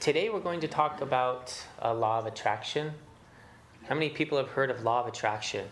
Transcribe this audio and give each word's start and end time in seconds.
today 0.00 0.30
we're 0.30 0.40
going 0.40 0.60
to 0.60 0.68
talk 0.68 1.02
about 1.02 1.54
a 1.78 1.92
law 1.92 2.18
of 2.18 2.24
attraction. 2.24 2.90
How 3.86 3.94
many 3.94 4.08
people 4.08 4.38
have 4.38 4.48
heard 4.48 4.70
of 4.70 4.82
law 4.82 5.02
of 5.02 5.06
attraction? 5.06 5.66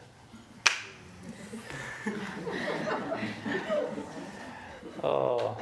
oh, 5.02 5.56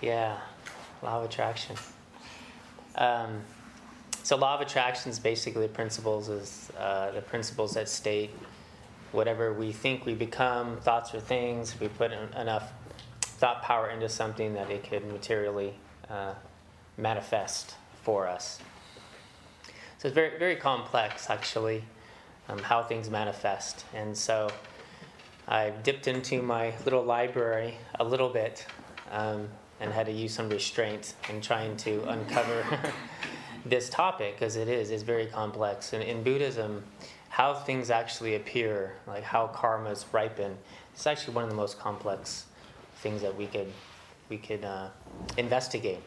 yeah, 0.00 0.38
law 1.02 1.18
of 1.18 1.24
attraction. 1.24 1.74
Um, 2.94 3.40
so, 4.22 4.36
law 4.36 4.54
of 4.54 4.60
attraction 4.60 5.10
is 5.10 5.18
basically 5.18 5.66
the 5.66 5.72
principles 5.72 6.28
is 6.28 6.70
uh, 6.78 7.10
the 7.10 7.20
principles 7.20 7.74
that 7.74 7.88
state 7.88 8.30
whatever 9.10 9.52
we 9.52 9.72
think 9.72 10.06
we 10.06 10.14
become, 10.14 10.76
thoughts 10.76 11.12
or 11.14 11.20
things. 11.20 11.80
We 11.80 11.88
put 11.88 12.12
enough 12.12 12.72
thought 13.22 13.62
power 13.62 13.90
into 13.90 14.08
something 14.08 14.54
that 14.54 14.70
it 14.70 14.88
could 14.88 15.04
materially 15.12 15.74
uh, 16.08 16.34
manifest 16.96 17.74
for 18.02 18.26
us. 18.26 18.60
So 19.98 20.08
it's 20.08 20.14
very 20.14 20.38
very 20.38 20.56
complex 20.56 21.30
actually, 21.30 21.84
um, 22.48 22.58
how 22.58 22.82
things 22.82 23.10
manifest, 23.10 23.84
and 23.94 24.16
so. 24.16 24.50
I've 25.48 25.84
dipped 25.84 26.08
into 26.08 26.42
my 26.42 26.74
little 26.84 27.04
library 27.04 27.76
a 28.00 28.04
little 28.04 28.28
bit 28.28 28.66
um, 29.12 29.48
and 29.80 29.92
had 29.92 30.06
to 30.06 30.12
use 30.12 30.34
some 30.34 30.48
restraint 30.48 31.14
in 31.28 31.40
trying 31.40 31.76
to 31.78 32.02
uncover 32.08 32.64
this 33.64 33.88
topic 33.88 34.34
because 34.34 34.56
it 34.56 34.68
is 34.68 34.90
it's 34.90 35.02
very 35.02 35.26
complex. 35.26 35.92
And 35.92 36.02
in 36.02 36.22
Buddhism, 36.22 36.84
how 37.28 37.54
things 37.54 37.90
actually 37.90 38.34
appear, 38.34 38.94
like 39.06 39.22
how 39.22 39.48
karmas 39.48 40.04
ripen, 40.12 40.56
it's 40.94 41.06
actually 41.06 41.34
one 41.34 41.44
of 41.44 41.50
the 41.50 41.56
most 41.56 41.78
complex 41.78 42.46
things 42.96 43.22
that 43.22 43.36
we 43.36 43.46
could 43.46 43.72
we 44.28 44.38
could 44.38 44.64
uh, 44.64 44.88
investigate. 45.36 46.00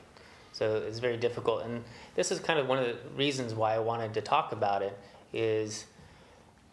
So 0.59 0.75
it's 0.85 0.99
very 0.99 1.15
difficult, 1.15 1.63
and 1.63 1.85
this 2.15 2.33
is 2.33 2.39
kind 2.41 2.59
of 2.59 2.67
one 2.67 2.79
of 2.79 2.85
the 2.85 2.97
reasons 3.15 3.53
why 3.53 3.75
I 3.75 3.79
wanted 3.79 4.13
to 4.15 4.21
talk 4.21 4.51
about 4.51 4.81
it. 4.81 4.99
Is 5.31 5.85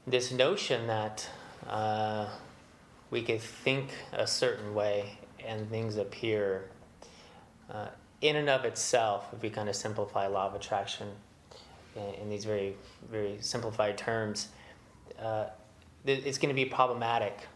this 0.08 0.32
notion 0.32 0.88
that 0.88 1.28
uh, 1.68 2.26
we 3.12 3.22
could 3.22 3.40
think 3.40 3.90
a 4.12 4.26
certain 4.26 4.74
way 4.74 5.20
and 5.46 5.70
things 5.70 5.98
appear 5.98 6.64
uh, 7.72 7.86
in 8.22 8.34
and 8.34 8.48
of 8.48 8.64
itself, 8.64 9.28
if 9.32 9.40
we 9.40 9.50
kind 9.50 9.68
of 9.68 9.76
simplify 9.76 10.26
law 10.26 10.48
of 10.48 10.56
attraction 10.56 11.06
in, 11.94 12.22
in 12.22 12.28
these 12.28 12.44
very, 12.44 12.74
very 13.08 13.36
simplified 13.38 13.96
terms, 13.96 14.48
uh, 15.22 15.44
it's 16.04 16.38
going 16.38 16.52
to 16.52 16.60
be 16.60 16.64
problematic 16.64 17.46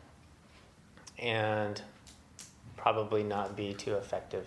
and 1.19 1.83
probably 2.77 3.25
not 3.25 3.57
be 3.57 3.75
too 3.75 3.97
effective 3.97 4.47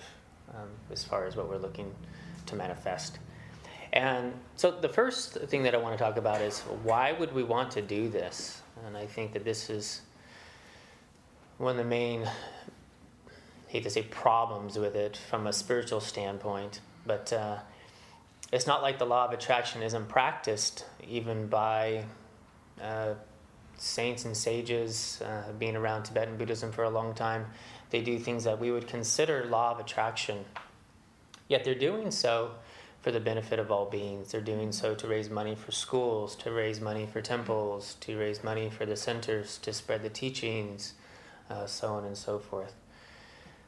um, 0.49 0.69
as 0.91 1.03
far 1.03 1.25
as 1.25 1.35
what 1.35 1.49
we're 1.49 1.57
looking 1.57 1.93
to 2.45 2.55
manifest. 2.55 3.19
And 3.93 4.33
so 4.55 4.71
the 4.71 4.89
first 4.89 5.33
thing 5.33 5.63
that 5.63 5.75
I 5.75 5.77
want 5.77 5.97
to 5.97 6.03
talk 6.03 6.17
about 6.17 6.41
is 6.41 6.61
why 6.83 7.11
would 7.11 7.33
we 7.33 7.43
want 7.43 7.71
to 7.71 7.81
do 7.81 8.09
this? 8.09 8.61
And 8.85 8.97
I 8.97 9.05
think 9.05 9.33
that 9.33 9.43
this 9.45 9.69
is 9.69 10.01
one 11.57 11.71
of 11.71 11.77
the 11.77 11.83
main 11.83 12.23
I 12.25 13.77
hate 13.77 13.83
to 13.83 13.89
say 13.89 14.03
problems 14.03 14.77
with 14.77 14.95
it 14.95 15.17
from 15.17 15.47
a 15.47 15.53
spiritual 15.53 15.99
standpoint, 15.99 16.81
but 17.07 17.33
uh, 17.33 17.57
it's 18.51 18.67
not 18.67 18.83
like 18.83 18.99
the 18.99 19.05
law 19.05 19.25
of 19.25 19.31
attraction 19.31 19.81
isn't 19.81 20.07
practiced 20.09 20.85
even 21.07 21.47
by 21.47 22.05
uh, 22.81 23.13
saints 23.77 24.25
and 24.25 24.37
sages 24.37 25.21
uh, 25.25 25.51
being 25.57 25.75
around 25.75 26.03
Tibetan 26.03 26.37
Buddhism 26.37 26.71
for 26.71 26.83
a 26.83 26.89
long 26.89 27.13
time. 27.15 27.47
They 27.93 28.01
do 28.01 28.17
things 28.17 28.45
that 28.45 28.59
we 28.59 28.71
would 28.71 28.87
consider 28.87 29.45
law 29.45 29.69
of 29.69 29.79
attraction, 29.79 30.45
yet 31.47 31.63
they're 31.63 31.75
doing 31.75 32.09
so 32.09 32.53
for 33.01 33.11
the 33.11 33.19
benefit 33.19 33.59
of 33.59 33.69
all 33.69 33.85
beings. 33.85 34.31
They're 34.31 34.41
doing 34.41 34.71
so 34.71 34.95
to 34.95 35.07
raise 35.07 35.29
money 35.29 35.53
for 35.53 35.71
schools, 35.71 36.35
to 36.37 36.51
raise 36.51 36.81
money 36.81 37.05
for 37.05 37.21
temples, 37.21 37.95
to 37.99 38.17
raise 38.17 38.43
money 38.43 38.71
for 38.71 38.87
the 38.87 38.95
centers, 38.95 39.59
to 39.59 39.71
spread 39.71 40.01
the 40.01 40.09
teachings, 40.09 40.95
uh, 41.51 41.67
so 41.67 41.89
on 41.89 42.03
and 42.03 42.17
so 42.17 42.39
forth. 42.39 42.73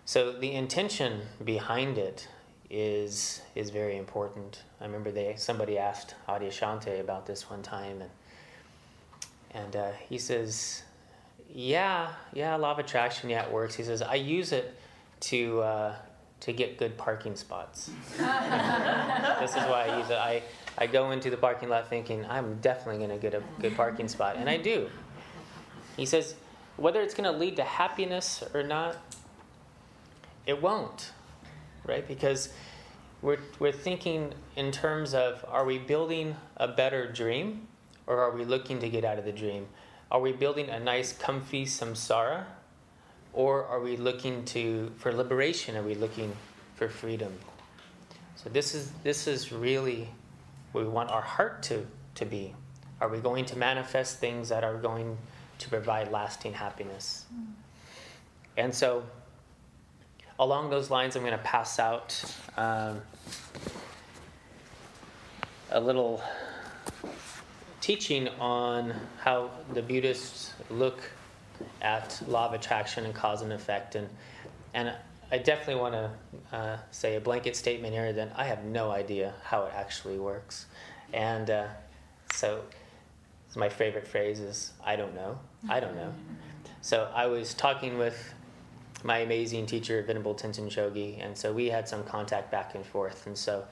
So 0.05 0.31
the 0.31 0.53
intention 0.53 1.21
behind 1.43 1.99
it 1.99 2.27
is 2.67 3.43
is 3.53 3.69
very 3.69 3.95
important. 3.95 4.63
I 4.81 4.85
remember 4.85 5.11
they 5.11 5.35
somebody 5.37 5.77
asked 5.77 6.15
Adyashanti 6.27 6.99
about 6.99 7.27
this 7.27 7.47
one 7.47 7.61
time, 7.61 8.01
and 8.01 8.11
and 9.53 9.75
uh, 9.75 9.91
he 10.09 10.17
says, 10.17 10.81
"Yeah, 11.55 12.11
yeah, 12.33 12.55
law 12.55 12.71
of 12.71 12.79
attraction, 12.79 13.29
yeah, 13.29 13.45
it 13.45 13.51
works." 13.51 13.75
He 13.75 13.83
says, 13.83 14.01
"I 14.01 14.15
use 14.15 14.51
it 14.51 14.77
to 15.21 15.61
uh, 15.61 15.95
to 16.41 16.53
get 16.53 16.77
good 16.77 16.97
parking 16.97 17.35
spots. 17.35 17.89
this 18.11 18.19
is 18.19 19.63
why 19.63 19.87
I 19.89 19.97
use 19.99 20.09
it. 20.09 20.17
I 20.17 20.43
I 20.77 20.87
go 20.87 21.11
into 21.11 21.29
the 21.29 21.37
parking 21.37 21.69
lot 21.69 21.87
thinking 21.87 22.25
I'm 22.25 22.59
definitely 22.59 22.97
going 22.97 23.17
to 23.17 23.21
get 23.21 23.33
a 23.33 23.41
good 23.61 23.75
parking 23.75 24.07
spot, 24.07 24.35
and 24.35 24.49
I 24.49 24.57
do." 24.57 24.89
He 25.95 26.05
says, 26.05 26.35
"Whether 26.77 27.01
it's 27.01 27.13
going 27.13 27.31
to 27.31 27.37
lead 27.37 27.55
to 27.55 27.63
happiness 27.63 28.43
or 28.53 28.61
not." 28.61 28.97
It 30.45 30.61
won't, 30.61 31.11
right? 31.87 32.07
Because 32.07 32.49
we're, 33.21 33.39
we're 33.57 33.71
thinking 33.71 34.33
in 34.55 34.71
terms 34.71 35.13
of 35.13 35.43
are 35.47 35.65
we 35.65 35.79
building 35.79 36.35
a 36.57 36.67
better 36.67 37.11
dream 37.11 37.67
or 38.05 38.19
are 38.19 38.31
we 38.31 38.45
looking 38.45 38.79
to 38.79 38.89
get 38.89 39.03
out 39.03 39.17
of 39.17 39.25
the 39.25 39.31
dream? 39.31 39.67
Are 40.11 40.19
we 40.19 40.31
building 40.31 40.69
a 40.69 40.79
nice, 40.79 41.13
comfy 41.13 41.65
samsara 41.65 42.45
or 43.33 43.65
are 43.65 43.81
we 43.81 43.97
looking 43.97 44.45
to 44.45 44.91
for 44.97 45.11
liberation? 45.11 45.75
Are 45.75 45.83
we 45.83 45.95
looking 45.95 46.35
for 46.75 46.87
freedom? 46.87 47.33
So 48.35 48.49
this 48.49 48.73
is 48.73 48.91
this 49.03 49.27
is 49.27 49.51
really 49.51 50.09
what 50.71 50.83
we 50.83 50.89
want 50.89 51.09
our 51.11 51.21
heart 51.21 51.63
to, 51.63 51.85
to 52.15 52.25
be. 52.25 52.53
Are 53.01 53.09
we 53.09 53.17
going 53.17 53.45
to 53.45 53.57
manifest 53.57 54.19
things 54.19 54.49
that 54.49 54.63
are 54.63 54.77
going 54.77 55.17
to 55.59 55.69
provide 55.69 56.11
lasting 56.11 56.53
happiness? 56.53 57.25
Mm. 57.33 57.45
And 58.57 58.73
so 58.73 59.03
along 60.39 60.69
those 60.69 60.89
lines, 60.89 61.15
I'm 61.15 61.23
going 61.23 61.33
to 61.33 61.37
pass 61.39 61.79
out 61.79 62.23
um, 62.57 63.01
a 65.71 65.79
little 65.79 66.21
teaching 67.85 68.27
on 68.39 68.95
how 69.19 69.51
the 69.75 69.81
Buddhists 69.81 70.53
look 70.71 71.03
at 71.83 72.19
law 72.27 72.47
of 72.47 72.53
attraction 72.53 73.05
and 73.05 73.13
cause 73.13 73.43
and 73.43 73.53
effect. 73.53 73.93
And, 73.93 74.09
and 74.73 74.91
I 75.31 75.37
definitely 75.37 75.75
want 75.75 75.93
to 75.93 76.11
uh, 76.51 76.77
say 76.89 77.15
a 77.15 77.21
blanket 77.21 77.55
statement 77.55 77.93
here 77.93 78.11
that 78.11 78.33
I 78.35 78.45
have 78.45 78.63
no 78.63 78.89
idea 78.89 79.35
how 79.43 79.65
it 79.65 79.73
actually 79.75 80.17
works. 80.17 80.65
And 81.13 81.51
uh, 81.51 81.67
so 82.33 82.61
my 83.55 83.69
favorite 83.69 84.07
phrase 84.07 84.39
is, 84.39 84.71
I 84.83 84.95
don't 84.95 85.13
know. 85.13 85.37
I 85.69 85.79
don't 85.79 85.95
know. 85.95 86.11
So 86.81 87.11
I 87.13 87.27
was 87.27 87.53
talking 87.53 87.99
with 87.99 88.33
my 89.03 89.19
amazing 89.19 89.67
teacher, 89.67 90.01
Venerable 90.01 90.33
Tenzin 90.33 90.71
Chogkyi, 90.71 91.23
and 91.23 91.37
so 91.37 91.53
we 91.53 91.67
had 91.67 91.87
some 91.87 92.03
contact 92.05 92.49
back 92.49 92.73
and 92.73 92.83
forth. 92.83 93.27
And 93.27 93.37
so 93.37 93.63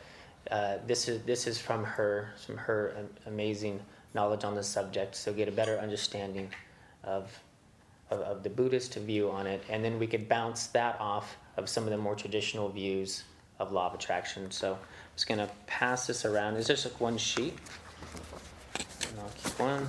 uh, 0.52 0.78
this 0.86 1.08
is 1.08 1.24
this 1.24 1.48
is 1.48 1.58
from 1.58 1.84
her 1.84 2.34
from 2.46 2.58
her 2.58 3.08
amazing 3.26 3.80
knowledge 4.14 4.44
on 4.44 4.56
the 4.56 4.64
subject. 4.64 5.16
So 5.16 5.34
get 5.34 5.48
a 5.48 5.52
better 5.52 5.78
understanding 5.80 6.50
of, 7.04 7.32
of 8.10 8.20
of 8.22 8.44
the 8.44 8.50
Buddhist 8.50 8.96
view 8.96 9.30
on 9.30 9.48
it, 9.48 9.64
and 9.70 9.84
then 9.84 10.00
we 10.00 10.08
could 10.08 10.30
bounce 10.30 10.68
that 10.68 11.00
off 11.00 11.38
of 11.58 11.70
some 11.70 11.84
of 11.84 11.90
the 11.90 11.98
more 11.98 12.16
traditional 12.16 12.70
views 12.70 13.24
of 13.60 13.72
law 13.72 13.88
of 13.88 13.94
attraction. 13.94 14.52
So 14.52 14.74
I'm 14.74 14.80
just 15.16 15.28
gonna 15.28 15.50
pass 15.68 16.08
this 16.08 16.26
around. 16.26 16.56
Is 16.56 16.68
just 16.68 16.86
like 16.86 17.00
one 17.00 17.18
sheet? 17.18 17.58
And 19.10 19.20
I'll 19.20 19.32
keep 19.36 19.60
one. 19.60 19.88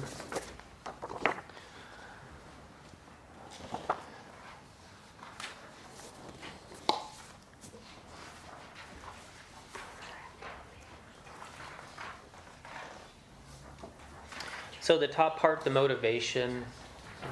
So 14.85 14.99
the 14.99 15.09
top 15.09 15.39
part, 15.39 15.65
the 15.65 15.71
motivation, 15.71 16.63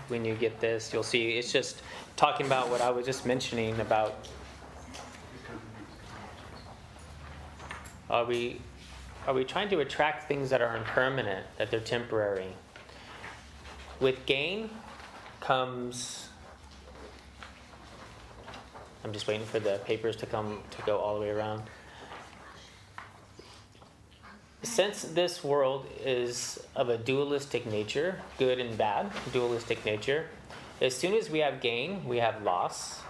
when 0.09 0.25
you 0.25 0.35
get 0.35 0.59
this, 0.59 0.91
you'll 0.91 1.03
see 1.03 1.33
it's 1.33 1.53
just 1.53 1.83
talking 2.17 2.47
about 2.47 2.71
what 2.71 2.81
I 2.81 2.89
was 2.89 3.05
just 3.05 3.27
mentioning 3.27 3.79
about. 3.79 4.27
Are 8.09 8.25
we, 8.25 8.59
are 9.27 9.35
we 9.35 9.45
trying 9.45 9.69
to 9.69 9.81
attract 9.81 10.29
things 10.29 10.49
that 10.49 10.63
are 10.63 10.75
impermanent, 10.79 11.47
that 11.59 11.71
they're 11.71 11.81
temporary? 11.81 12.55
With 14.01 14.25
gain 14.25 14.71
comes. 15.41 16.31
I'm 19.05 19.13
just 19.13 19.27
waiting 19.27 19.45
for 19.45 19.61
the 19.61 19.79
papers 19.85 20.17
to 20.17 20.25
come 20.25 20.63
to 20.71 20.83
go 20.87 20.97
all 20.97 21.17
the 21.17 21.21
way 21.21 21.29
around 21.29 21.65
since 24.62 25.03
this 25.03 25.43
world 25.43 25.87
is 26.05 26.62
of 26.76 26.88
a 26.88 26.99
dualistic 26.99 27.67
nature, 27.67 28.20
good 28.38 28.59
and 28.61 28.76
bad, 28.79 29.11
dualistic 29.32 29.85
nature, 29.85 30.26
as 30.81 30.94
soon 30.97 31.14
as 31.14 31.31
we 31.31 31.41
have 31.41 31.61
gain, 31.61 32.05
we 32.05 32.19
have 32.19 32.43
loss. 32.43 33.00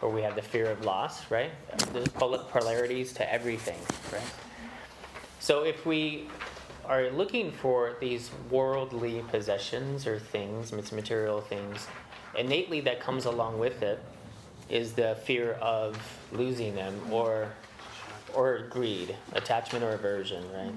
or 0.00 0.10
we 0.10 0.22
have 0.22 0.34
the 0.34 0.42
fear 0.42 0.68
of 0.68 0.84
loss, 0.84 1.30
right? 1.30 1.52
There's 1.92 2.08
polarities 2.08 3.12
to 3.14 3.32
everything, 3.32 3.78
right? 4.12 4.32
So 5.38 5.62
if 5.62 5.86
we 5.86 6.28
are 6.86 7.08
looking 7.10 7.52
for 7.52 7.96
these 8.00 8.30
worldly 8.50 9.22
possessions 9.30 10.06
or 10.06 10.18
things, 10.18 10.72
material 10.92 11.40
things, 11.40 11.86
innately 12.36 12.80
that 12.80 12.98
comes 12.98 13.26
along 13.26 13.60
with 13.60 13.82
it 13.82 14.02
is 14.68 14.94
the 14.94 15.16
fear 15.24 15.52
of 15.52 15.96
losing 16.32 16.74
them 16.74 17.00
or 17.12 17.52
or 18.34 18.66
greed, 18.70 19.16
attachment 19.32 19.84
or 19.84 19.90
aversion, 19.90 20.44
right? 20.52 20.72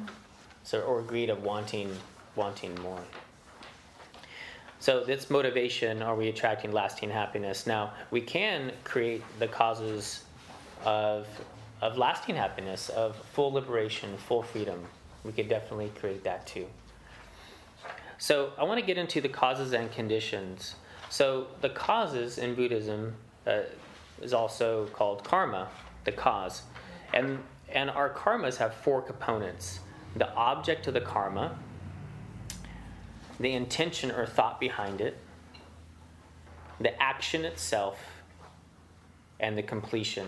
So 0.63 0.81
or 0.81 1.01
greed 1.01 1.29
of 1.29 1.43
wanting 1.43 1.95
wanting 2.35 2.75
more. 2.81 3.01
So 4.79 5.03
this 5.03 5.29
motivation, 5.29 6.01
are 6.01 6.15
we 6.15 6.27
attracting 6.29 6.71
lasting 6.71 7.09
happiness? 7.09 7.65
Now 7.65 7.93
we 8.11 8.21
can 8.21 8.71
create 8.83 9.23
the 9.39 9.47
causes 9.47 10.23
of 10.83 11.27
of 11.81 11.97
lasting 11.97 12.35
happiness, 12.35 12.89
of 12.89 13.15
full 13.33 13.51
liberation, 13.51 14.17
full 14.17 14.41
freedom. 14.41 14.83
We 15.23 15.31
could 15.31 15.49
definitely 15.49 15.91
create 15.99 16.23
that 16.23 16.45
too. 16.47 16.67
So 18.17 18.51
I 18.57 18.63
want 18.63 18.79
to 18.79 18.85
get 18.85 18.97
into 18.97 19.21
the 19.21 19.29
causes 19.29 19.73
and 19.73 19.91
conditions. 19.91 20.75
So 21.09 21.47
the 21.61 21.69
causes 21.69 22.37
in 22.37 22.55
Buddhism 22.55 23.15
uh, 23.45 23.61
is 24.21 24.33
also 24.33 24.87
called 24.93 25.23
karma, 25.23 25.69
the 26.05 26.11
cause, 26.11 26.63
and 27.13 27.39
and 27.69 27.89
our 27.89 28.09
karmas 28.09 28.57
have 28.57 28.73
four 28.73 29.01
components: 29.01 29.79
the 30.15 30.31
object 30.33 30.87
of 30.87 30.93
the 30.93 31.01
karma, 31.01 31.57
the 33.39 33.53
intention 33.53 34.11
or 34.11 34.25
thought 34.25 34.59
behind 34.59 35.01
it, 35.01 35.17
the 36.79 37.01
action 37.01 37.45
itself, 37.45 37.99
and 39.39 39.57
the 39.57 39.63
completion. 39.63 40.27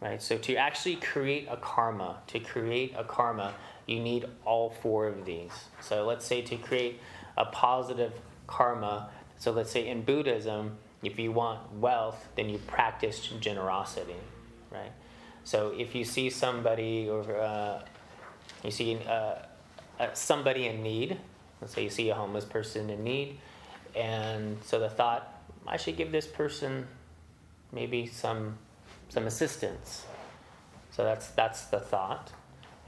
Right? 0.00 0.20
So 0.20 0.36
to 0.36 0.56
actually 0.56 0.96
create 0.96 1.46
a 1.48 1.56
karma, 1.56 2.18
to 2.26 2.40
create 2.40 2.92
a 2.96 3.04
karma, 3.04 3.54
you 3.86 4.00
need 4.00 4.26
all 4.44 4.70
four 4.70 5.06
of 5.06 5.24
these. 5.24 5.52
So 5.80 6.04
let's 6.04 6.26
say 6.26 6.42
to 6.42 6.56
create 6.56 6.98
a 7.36 7.44
positive 7.44 8.12
karma, 8.48 9.10
so 9.38 9.52
let's 9.52 9.70
say 9.70 9.86
in 9.86 10.02
Buddhism, 10.02 10.76
if 11.04 11.18
you 11.20 11.30
want 11.30 11.72
wealth, 11.74 12.28
then 12.36 12.48
you 12.48 12.58
practice 12.58 13.20
generosity, 13.40 14.16
right? 14.70 14.92
So 15.44 15.74
if 15.76 15.94
you 15.94 16.04
see 16.04 16.30
somebody 16.30 17.08
or 17.08 17.36
uh, 17.36 17.82
you 18.64 18.70
see 18.70 18.98
uh, 19.06 19.34
uh, 19.98 20.12
somebody 20.14 20.66
in 20.66 20.82
need, 20.82 21.18
Let's 21.62 21.74
say 21.74 21.84
you 21.84 21.90
see 21.90 22.10
a 22.10 22.14
homeless 22.14 22.44
person 22.44 22.90
in 22.90 23.04
need, 23.04 23.38
and 23.94 24.58
so 24.64 24.80
the 24.80 24.90
thought, 24.90 25.44
I 25.64 25.76
should 25.76 25.96
give 25.96 26.10
this 26.10 26.26
person 26.26 26.88
maybe 27.70 28.04
some 28.06 28.58
some 29.08 29.28
assistance. 29.28 30.04
So 30.90 31.04
that's 31.04 31.28
that's 31.28 31.66
the 31.66 31.78
thought, 31.78 32.32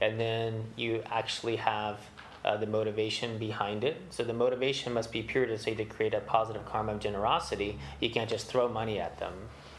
and 0.01 0.19
then 0.19 0.65
you 0.75 1.03
actually 1.05 1.55
have 1.55 2.01
uh, 2.43 2.57
the 2.57 2.67
motivation 2.67 3.37
behind 3.37 3.85
it. 3.85 3.95
So 4.09 4.25
the 4.25 4.33
motivation 4.33 4.91
must 4.91 5.09
be 5.13 5.23
pure 5.23 5.45
to 5.45 5.57
say 5.57 5.73
to 5.73 5.85
create 5.85 6.13
a 6.13 6.19
positive 6.19 6.65
karma 6.65 6.95
of 6.95 6.99
generosity. 6.99 7.79
You 8.01 8.09
can't 8.09 8.29
just 8.29 8.47
throw 8.47 8.67
money 8.67 8.99
at 8.99 9.17
them. 9.19 9.33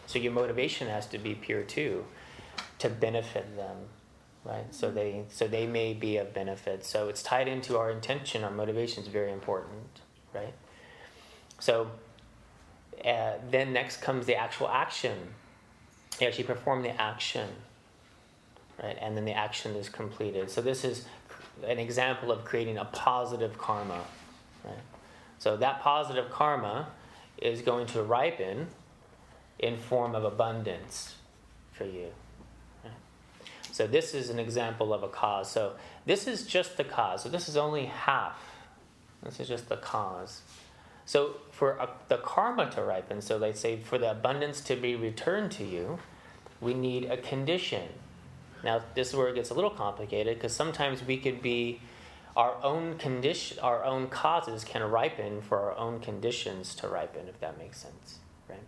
So 0.06 0.18
your 0.18 0.32
motivation 0.32 0.88
has 0.88 1.06
to 1.08 1.18
be 1.18 1.34
pure 1.34 1.64
too, 1.64 2.06
to 2.78 2.88
benefit 2.88 3.56
them 3.56 3.76
right? 4.46 4.72
So 4.72 4.90
they 4.90 5.24
so 5.28 5.48
they 5.48 5.66
may 5.66 5.92
be 5.92 6.16
of 6.16 6.32
benefit. 6.32 6.84
So 6.84 7.08
it's 7.08 7.22
tied 7.22 7.48
into 7.48 7.76
our 7.76 7.90
intention, 7.90 8.44
our 8.44 8.50
motivation 8.50 9.02
is 9.02 9.08
very 9.08 9.32
important, 9.32 10.00
right? 10.32 10.54
So 11.58 11.90
uh, 13.04 13.32
then 13.50 13.72
next 13.72 14.00
comes 14.00 14.26
the 14.26 14.36
actual 14.36 14.68
action. 14.68 15.16
You 16.20 16.28
actually 16.28 16.44
perform 16.44 16.82
the 16.82 17.00
action, 17.00 17.48
right? 18.82 18.96
And 19.00 19.16
then 19.16 19.24
the 19.24 19.34
action 19.34 19.74
is 19.74 19.88
completed. 19.88 20.50
So 20.50 20.60
this 20.62 20.84
is 20.84 21.06
an 21.66 21.78
example 21.78 22.30
of 22.30 22.44
creating 22.44 22.78
a 22.78 22.84
positive 22.84 23.58
karma, 23.58 24.02
right? 24.64 24.74
So 25.38 25.56
that 25.56 25.80
positive 25.80 26.30
karma 26.30 26.88
is 27.38 27.60
going 27.60 27.86
to 27.88 28.02
ripen 28.02 28.68
in 29.58 29.76
form 29.76 30.14
of 30.14 30.24
abundance 30.24 31.16
for 31.72 31.84
you. 31.84 32.12
So 33.76 33.86
this 33.86 34.14
is 34.14 34.30
an 34.30 34.38
example 34.38 34.94
of 34.94 35.02
a 35.02 35.08
cause. 35.08 35.50
So 35.50 35.74
this 36.06 36.26
is 36.26 36.46
just 36.46 36.78
the 36.78 36.84
cause. 36.84 37.22
So 37.22 37.28
this 37.28 37.46
is 37.46 37.58
only 37.58 37.84
half. 37.84 38.40
This 39.22 39.38
is 39.38 39.48
just 39.48 39.68
the 39.68 39.76
cause. 39.76 40.40
So 41.04 41.36
for 41.50 41.72
a, 41.72 41.90
the 42.08 42.16
karma 42.16 42.70
to 42.70 42.82
ripen, 42.82 43.20
so 43.20 43.36
let's 43.36 43.60
say 43.60 43.76
for 43.76 43.98
the 43.98 44.10
abundance 44.10 44.62
to 44.62 44.76
be 44.76 44.96
returned 44.96 45.52
to 45.52 45.64
you, 45.64 45.98
we 46.58 46.72
need 46.72 47.04
a 47.10 47.18
condition. 47.18 47.86
Now 48.64 48.80
this 48.94 49.10
is 49.10 49.14
where 49.14 49.28
it 49.28 49.34
gets 49.34 49.50
a 49.50 49.54
little 49.54 49.68
complicated 49.68 50.38
because 50.38 50.54
sometimes 50.54 51.04
we 51.04 51.18
could 51.18 51.42
be 51.42 51.82
our 52.34 52.54
own 52.62 52.96
condition, 52.96 53.58
our 53.58 53.84
own 53.84 54.08
causes 54.08 54.64
can 54.64 54.82
ripen 54.84 55.42
for 55.42 55.60
our 55.60 55.76
own 55.76 56.00
conditions 56.00 56.74
to 56.76 56.88
ripen, 56.88 57.28
if 57.28 57.38
that 57.40 57.58
makes 57.58 57.76
sense, 57.76 58.20
right? 58.48 58.58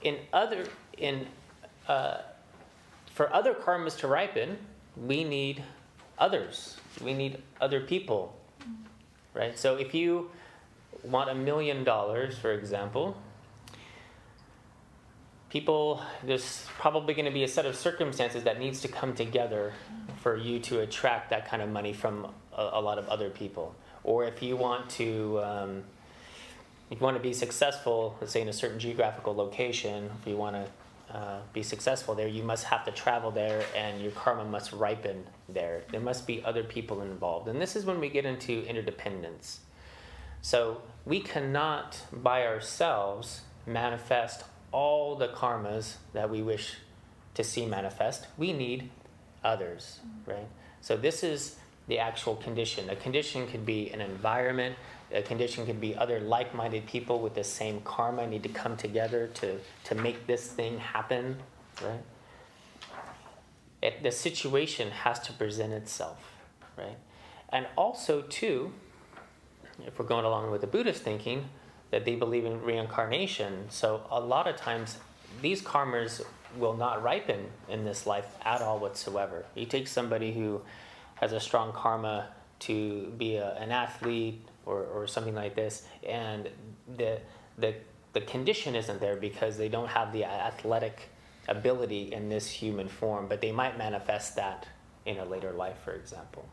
In 0.00 0.18
other 0.32 0.68
in 0.96 1.26
uh, 1.88 2.18
for 3.12 3.32
other 3.34 3.54
karmas 3.54 3.98
to 3.98 4.06
ripen, 4.06 4.58
we 4.96 5.24
need 5.24 5.64
others. 6.18 6.76
We 7.02 7.14
need 7.14 7.42
other 7.60 7.80
people, 7.80 8.36
right? 9.34 9.58
So 9.58 9.76
if 9.76 9.94
you 9.94 10.30
want 11.02 11.30
a 11.30 11.34
million 11.34 11.84
dollars, 11.84 12.38
for 12.38 12.52
example, 12.52 13.20
people, 15.50 16.02
there's 16.24 16.66
probably 16.78 17.14
going 17.14 17.24
to 17.24 17.32
be 17.32 17.44
a 17.44 17.48
set 17.48 17.66
of 17.66 17.74
circumstances 17.74 18.44
that 18.44 18.58
needs 18.58 18.80
to 18.82 18.88
come 18.88 19.14
together 19.14 19.72
for 20.20 20.36
you 20.36 20.58
to 20.60 20.80
attract 20.80 21.30
that 21.30 21.48
kind 21.48 21.62
of 21.62 21.68
money 21.68 21.92
from 21.92 22.26
a, 22.56 22.70
a 22.74 22.80
lot 22.80 22.98
of 22.98 23.08
other 23.08 23.30
people. 23.30 23.74
Or 24.04 24.24
if 24.24 24.42
you 24.42 24.56
want 24.56 24.90
to, 24.90 25.40
um, 25.42 25.84
if 26.90 27.00
you 27.00 27.04
want 27.04 27.16
to 27.16 27.22
be 27.22 27.32
successful, 27.32 28.16
let's 28.20 28.32
say 28.32 28.42
in 28.42 28.48
a 28.48 28.52
certain 28.52 28.78
geographical 28.78 29.34
location, 29.34 30.10
if 30.20 30.28
you 30.28 30.36
want 30.36 30.56
to 30.56 30.66
uh, 31.12 31.38
be 31.52 31.62
successful 31.62 32.14
there, 32.14 32.28
you 32.28 32.42
must 32.42 32.64
have 32.64 32.84
to 32.84 32.90
travel 32.92 33.30
there 33.30 33.64
and 33.74 34.00
your 34.00 34.12
karma 34.12 34.44
must 34.44 34.72
ripen 34.72 35.26
there. 35.48 35.82
There 35.90 36.00
must 36.00 36.26
be 36.26 36.44
other 36.44 36.62
people 36.62 37.02
involved. 37.02 37.48
And 37.48 37.60
this 37.60 37.76
is 37.76 37.84
when 37.84 38.00
we 38.00 38.08
get 38.08 38.26
into 38.26 38.64
interdependence. 38.66 39.60
So 40.42 40.82
we 41.04 41.20
cannot 41.20 41.98
by 42.12 42.46
ourselves 42.46 43.42
manifest 43.66 44.44
all 44.70 45.16
the 45.16 45.28
karmas 45.28 45.96
that 46.12 46.28
we 46.30 46.42
wish 46.42 46.76
to 47.34 47.44
see 47.44 47.66
manifest. 47.66 48.26
We 48.36 48.52
need 48.52 48.90
others, 49.42 50.00
right? 50.26 50.48
So 50.80 50.96
this 50.96 51.22
is 51.22 51.56
the 51.86 51.98
actual 51.98 52.36
condition. 52.36 52.90
A 52.90 52.96
condition 52.96 53.46
could 53.46 53.64
be 53.64 53.90
an 53.90 54.00
environment, 54.00 54.76
a 55.12 55.22
condition 55.22 55.64
could 55.64 55.80
be 55.80 55.96
other 55.96 56.20
like-minded 56.20 56.86
people 56.86 57.20
with 57.20 57.34
the 57.34 57.44
same 57.44 57.80
karma 57.80 58.26
need 58.26 58.42
to 58.42 58.48
come 58.48 58.76
together 58.76 59.28
to, 59.34 59.58
to 59.84 59.94
make 59.94 60.26
this 60.26 60.48
thing 60.48 60.78
happen, 60.78 61.36
right? 61.82 62.00
It, 63.80 64.02
the 64.02 64.12
situation 64.12 64.90
has 64.90 65.18
to 65.20 65.32
present 65.32 65.72
itself, 65.72 66.32
right? 66.76 66.96
And 67.50 67.66
also, 67.76 68.22
too, 68.22 68.72
if 69.86 69.98
we're 69.98 70.04
going 70.04 70.24
along 70.24 70.50
with 70.50 70.60
the 70.60 70.66
Buddhist 70.66 71.02
thinking, 71.02 71.48
that 71.90 72.04
they 72.04 72.14
believe 72.14 72.44
in 72.44 72.60
reincarnation. 72.62 73.66
So 73.70 74.02
a 74.10 74.20
lot 74.20 74.46
of 74.46 74.56
times, 74.56 74.98
these 75.40 75.62
karmas 75.62 76.22
will 76.56 76.76
not 76.76 77.02
ripen 77.02 77.46
in 77.68 77.84
this 77.84 78.06
life 78.06 78.26
at 78.42 78.60
all 78.60 78.78
whatsoever. 78.78 79.46
You 79.54 79.66
take 79.66 79.88
somebody 79.88 80.32
who 80.32 80.60
has 81.16 81.32
a 81.32 81.40
strong 81.40 81.72
karma 81.72 82.28
to 82.60 83.12
be 83.16 83.36
a, 83.36 83.54
an 83.54 83.70
athlete 83.70 84.40
or, 84.68 84.84
or 84.84 85.06
something 85.06 85.34
like 85.34 85.54
this, 85.54 85.84
and 86.06 86.48
the, 86.96 87.18
the, 87.56 87.74
the 88.12 88.20
condition 88.20 88.74
isn't 88.74 89.00
there 89.00 89.16
because 89.16 89.56
they 89.56 89.68
don't 89.68 89.88
have 89.88 90.12
the 90.12 90.24
athletic 90.24 91.08
ability 91.48 92.12
in 92.12 92.28
this 92.28 92.48
human 92.50 92.86
form, 92.86 93.26
but 93.28 93.40
they 93.40 93.50
might 93.50 93.78
manifest 93.78 94.36
that 94.36 94.68
in 95.06 95.16
a 95.18 95.24
later 95.24 95.52
life, 95.52 95.78
for 95.82 95.92
example. 95.92 96.46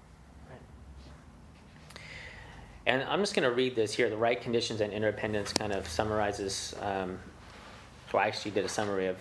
And 2.88 3.04
I'm 3.04 3.20
just 3.20 3.36
going 3.36 3.50
to 3.50 3.54
read 3.54 3.76
this 3.76 3.94
here. 3.94 4.10
The 4.10 4.18
right 4.18 4.40
conditions 4.40 4.80
and 4.80 4.94
interdependence 4.94 5.52
kind 5.52 5.74
of 5.74 5.88
summarizes. 5.88 6.76
Um, 6.82 7.18
well, 8.14 8.24
I 8.24 8.28
actually 8.28 8.52
did 8.52 8.64
a 8.64 8.70
summary 8.70 9.08
of, 9.08 9.18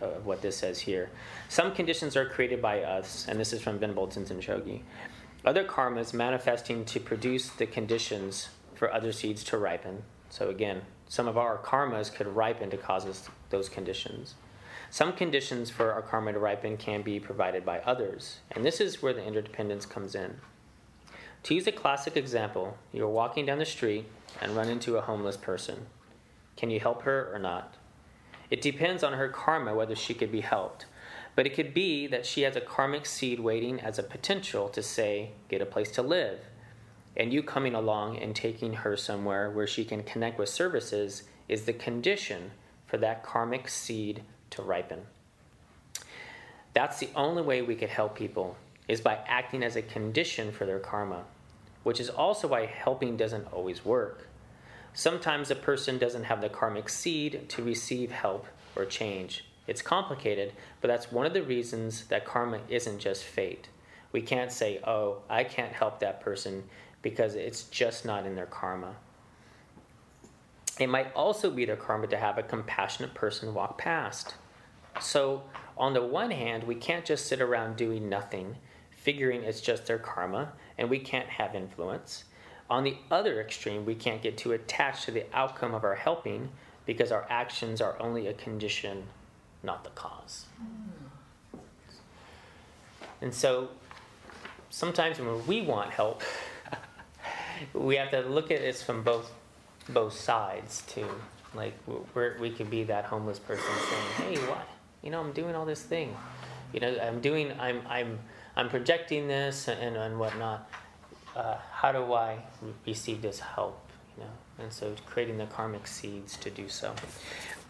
of 0.00 0.24
what 0.24 0.40
this 0.40 0.56
says 0.56 0.78
here. 0.78 1.10
Some 1.48 1.74
conditions 1.74 2.16
are 2.16 2.26
created 2.26 2.62
by 2.62 2.82
us, 2.82 3.26
and 3.28 3.38
this 3.38 3.52
is 3.52 3.60
from 3.60 3.78
Venerable 3.78 4.06
Tenzin 4.06 4.40
Chogkyi. 4.40 4.82
Other 5.48 5.64
karmas 5.64 6.12
manifesting 6.12 6.84
to 6.84 7.00
produce 7.00 7.48
the 7.48 7.64
conditions 7.64 8.50
for 8.74 8.92
other 8.92 9.12
seeds 9.12 9.42
to 9.44 9.56
ripen. 9.56 10.02
So 10.28 10.50
again, 10.50 10.82
some 11.08 11.26
of 11.26 11.38
our 11.38 11.56
karmas 11.56 12.14
could 12.14 12.26
ripen 12.26 12.68
to 12.68 12.76
cause 12.76 13.06
us 13.06 13.30
those 13.48 13.70
conditions. 13.70 14.34
Some 14.90 15.14
conditions 15.14 15.70
for 15.70 15.90
our 15.90 16.02
karma 16.02 16.34
to 16.34 16.38
ripen 16.38 16.76
can 16.76 17.00
be 17.00 17.18
provided 17.18 17.64
by 17.64 17.78
others, 17.78 18.40
and 18.50 18.62
this 18.62 18.78
is 18.78 19.00
where 19.00 19.14
the 19.14 19.24
interdependence 19.24 19.86
comes 19.86 20.14
in. 20.14 20.36
To 21.44 21.54
use 21.54 21.66
a 21.66 21.72
classic 21.72 22.14
example, 22.14 22.76
you're 22.92 23.08
walking 23.08 23.46
down 23.46 23.58
the 23.58 23.64
street 23.64 24.04
and 24.42 24.54
run 24.54 24.68
into 24.68 24.98
a 24.98 25.00
homeless 25.00 25.38
person. 25.38 25.86
Can 26.58 26.68
you 26.68 26.78
help 26.78 27.04
her 27.04 27.32
or 27.32 27.38
not? 27.38 27.72
It 28.50 28.60
depends 28.60 29.02
on 29.02 29.14
her 29.14 29.30
karma 29.30 29.74
whether 29.74 29.96
she 29.96 30.12
could 30.12 30.30
be 30.30 30.42
helped. 30.42 30.84
But 31.38 31.46
it 31.46 31.54
could 31.54 31.72
be 31.72 32.08
that 32.08 32.26
she 32.26 32.42
has 32.42 32.56
a 32.56 32.60
karmic 32.60 33.06
seed 33.06 33.38
waiting 33.38 33.78
as 33.78 33.96
a 33.96 34.02
potential 34.02 34.68
to 34.70 34.82
say, 34.82 35.30
get 35.48 35.62
a 35.62 35.66
place 35.66 35.92
to 35.92 36.02
live. 36.02 36.40
And 37.16 37.32
you 37.32 37.44
coming 37.44 37.76
along 37.76 38.18
and 38.18 38.34
taking 38.34 38.72
her 38.72 38.96
somewhere 38.96 39.48
where 39.48 39.68
she 39.68 39.84
can 39.84 40.02
connect 40.02 40.36
with 40.36 40.48
services 40.48 41.22
is 41.46 41.64
the 41.64 41.72
condition 41.72 42.50
for 42.86 42.96
that 42.96 43.22
karmic 43.22 43.68
seed 43.68 44.24
to 44.50 44.62
ripen. 44.62 45.02
That's 46.72 46.98
the 46.98 47.10
only 47.14 47.42
way 47.42 47.62
we 47.62 47.76
could 47.76 47.90
help 47.90 48.16
people 48.16 48.56
is 48.88 49.00
by 49.00 49.20
acting 49.28 49.62
as 49.62 49.76
a 49.76 49.82
condition 49.82 50.50
for 50.50 50.66
their 50.66 50.80
karma, 50.80 51.22
which 51.84 52.00
is 52.00 52.10
also 52.10 52.48
why 52.48 52.66
helping 52.66 53.16
doesn't 53.16 53.52
always 53.52 53.84
work. 53.84 54.26
Sometimes 54.92 55.52
a 55.52 55.54
person 55.54 55.98
doesn't 55.98 56.24
have 56.24 56.40
the 56.40 56.48
karmic 56.48 56.88
seed 56.88 57.48
to 57.50 57.62
receive 57.62 58.10
help 58.10 58.48
or 58.74 58.84
change. 58.84 59.44
It's 59.68 59.82
complicated, 59.82 60.54
but 60.80 60.88
that's 60.88 61.12
one 61.12 61.26
of 61.26 61.34
the 61.34 61.42
reasons 61.42 62.06
that 62.06 62.24
karma 62.24 62.60
isn't 62.68 62.98
just 62.98 63.22
fate. 63.22 63.68
We 64.10 64.22
can't 64.22 64.50
say, 64.50 64.80
oh, 64.84 65.18
I 65.28 65.44
can't 65.44 65.72
help 65.72 66.00
that 66.00 66.20
person 66.20 66.64
because 67.02 67.34
it's 67.34 67.64
just 67.64 68.04
not 68.04 68.26
in 68.26 68.34
their 68.34 68.46
karma. 68.46 68.96
It 70.80 70.88
might 70.88 71.12
also 71.14 71.50
be 71.50 71.66
their 71.66 71.76
karma 71.76 72.06
to 72.06 72.16
have 72.16 72.38
a 72.38 72.42
compassionate 72.42 73.12
person 73.12 73.52
walk 73.52 73.78
past. 73.78 74.36
So, 75.00 75.42
on 75.76 75.92
the 75.92 76.04
one 76.04 76.30
hand, 76.30 76.64
we 76.64 76.74
can't 76.74 77.04
just 77.04 77.26
sit 77.26 77.40
around 77.40 77.76
doing 77.76 78.08
nothing, 78.08 78.56
figuring 78.90 79.42
it's 79.44 79.60
just 79.60 79.86
their 79.86 79.98
karma, 79.98 80.52
and 80.78 80.88
we 80.88 80.98
can't 80.98 81.28
have 81.28 81.54
influence. 81.54 82.24
On 82.70 82.84
the 82.84 82.96
other 83.10 83.40
extreme, 83.40 83.84
we 83.84 83.94
can't 83.94 84.22
get 84.22 84.38
too 84.38 84.52
attached 84.52 85.04
to 85.04 85.10
the 85.10 85.26
outcome 85.32 85.74
of 85.74 85.84
our 85.84 85.94
helping 85.94 86.50
because 86.86 87.12
our 87.12 87.26
actions 87.28 87.80
are 87.80 88.00
only 88.00 88.26
a 88.26 88.34
condition, 88.34 89.04
not 89.62 89.84
the 89.84 89.90
cause. 89.90 90.46
And 93.20 93.34
so 93.34 93.68
sometimes 94.70 95.18
when 95.18 95.46
we 95.46 95.62
want 95.62 95.90
help, 95.90 96.22
we 97.72 97.96
have 97.96 98.10
to 98.12 98.20
look 98.20 98.50
at 98.50 98.60
this 98.60 98.82
from 98.82 99.02
both 99.02 99.32
both 99.88 100.12
sides 100.12 100.82
too. 100.86 101.08
Like 101.54 101.74
we're, 102.14 102.38
we 102.38 102.50
could 102.50 102.70
be 102.70 102.84
that 102.84 103.06
homeless 103.06 103.38
person 103.38 103.64
saying, 103.88 104.36
"Hey, 104.36 104.46
what? 104.46 104.68
You 105.02 105.10
know, 105.10 105.20
I'm 105.20 105.32
doing 105.32 105.54
all 105.54 105.64
this 105.64 105.82
thing. 105.82 106.16
You 106.72 106.80
know, 106.80 106.98
I'm 107.00 107.20
doing. 107.20 107.52
I'm 107.58 107.82
I'm 107.88 108.18
I'm 108.54 108.68
projecting 108.68 109.26
this 109.28 109.66
and 109.68 109.96
and 109.96 110.18
whatnot." 110.18 110.68
uh, 111.38 111.56
how 111.72 111.92
do 111.92 112.12
I 112.12 112.38
receive 112.86 113.22
this 113.22 113.38
help? 113.38 113.80
You 114.16 114.24
know, 114.24 114.64
and 114.64 114.72
so 114.72 114.94
creating 115.06 115.38
the 115.38 115.46
karmic 115.46 115.86
seeds 115.86 116.36
to 116.38 116.50
do 116.50 116.68
so. 116.68 116.92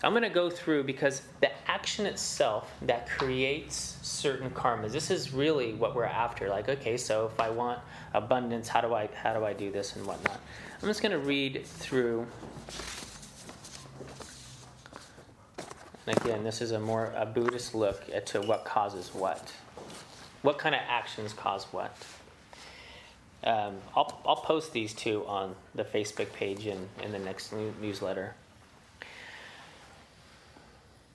I'm 0.03 0.13
going 0.13 0.23
to 0.23 0.29
go 0.29 0.49
through 0.49 0.85
because 0.85 1.23
the 1.41 1.51
action 1.69 2.07
itself 2.07 2.71
that 2.83 3.09
creates 3.09 3.99
certain 4.03 4.49
karmas. 4.51 4.93
This 4.93 5.11
is 5.11 5.33
really 5.33 5.75
what 5.75 5.97
we're 5.97 6.05
after. 6.05 6.49
Like, 6.49 6.69
okay, 6.69 6.97
so 6.97 7.27
if 7.27 7.41
I 7.41 7.51
want 7.51 7.81
abundance, 8.15 8.69
how 8.69 8.81
do 8.81 8.95
I 8.95 9.09
how 9.23 9.35
do 9.35 9.45
I 9.45 9.53
do 9.53 9.73
this 9.73 9.97
and 9.97 10.07
whatnot? 10.07 10.41
I'm 10.81 10.89
just 10.89 11.03
going 11.03 11.13
to 11.13 11.19
read 11.19 11.67
through. 11.67 12.27
And 16.07 16.17
again, 16.17 16.45
this 16.45 16.61
is 16.61 16.71
a 16.71 16.79
more 16.79 17.13
a 17.17 17.27
Buddhist 17.27 17.75
look 17.75 18.05
at 18.15 18.27
to 18.27 18.41
what 18.41 18.65
causes 18.65 19.13
what. 19.13 19.53
What 20.43 20.59
kind 20.59 20.77
of 20.77 20.81
actions 20.89 21.33
cause 21.33 21.65
what? 21.73 21.97
Um, 23.43 23.77
I'll, 23.97 24.21
I'll 24.25 24.37
post 24.37 24.73
these 24.73 24.95
two 24.95 25.27
on 25.27 25.57
the 25.75 25.85
Facebook 25.85 26.33
page 26.33 26.67
and 26.67 26.89
in 27.03 27.11
the 27.11 27.19
next 27.19 27.53
newsletter. 27.81 28.35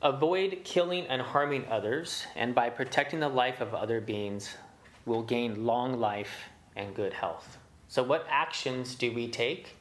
Avoid 0.04 0.66
killing 0.66 1.08
and 1.08 1.22
harming 1.22 1.66
others, 1.70 2.26
and 2.36 2.54
by 2.54 2.70
protecting 2.70 3.22
the 3.22 3.30
life 3.30 3.62
of 3.62 3.74
other 3.74 4.02
beings, 4.02 4.58
will 5.06 5.24
gain 5.24 5.66
long 5.66 5.98
life 5.98 6.50
and 6.76 6.94
good 6.94 7.14
health. 7.14 7.58
So, 7.88 8.04
what 8.04 8.28
actions 8.30 8.96
do 8.96 9.14
we 9.14 9.30
take 9.30 9.78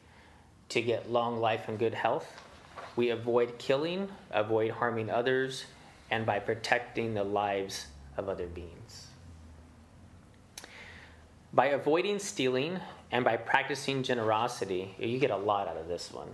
to 0.68 0.80
get 0.80 1.10
long 1.10 1.40
life 1.40 1.66
and 1.66 1.76
good 1.76 1.94
health? 1.94 2.40
We 2.94 3.10
avoid 3.10 3.58
killing, 3.58 4.10
avoid 4.30 4.70
harming 4.70 5.10
others, 5.10 5.64
and 6.08 6.24
by 6.24 6.38
protecting 6.38 7.14
the 7.14 7.24
lives 7.24 7.86
of 8.16 8.28
other 8.28 8.46
beings. 8.46 9.08
By 11.52 11.66
avoiding 11.66 12.20
stealing 12.20 12.78
and 13.10 13.24
by 13.24 13.38
practicing 13.38 14.04
generosity, 14.04 14.94
you 15.00 15.18
get 15.18 15.32
a 15.32 15.36
lot 15.36 15.66
out 15.66 15.76
of 15.76 15.88
this 15.88 16.12
one. 16.12 16.28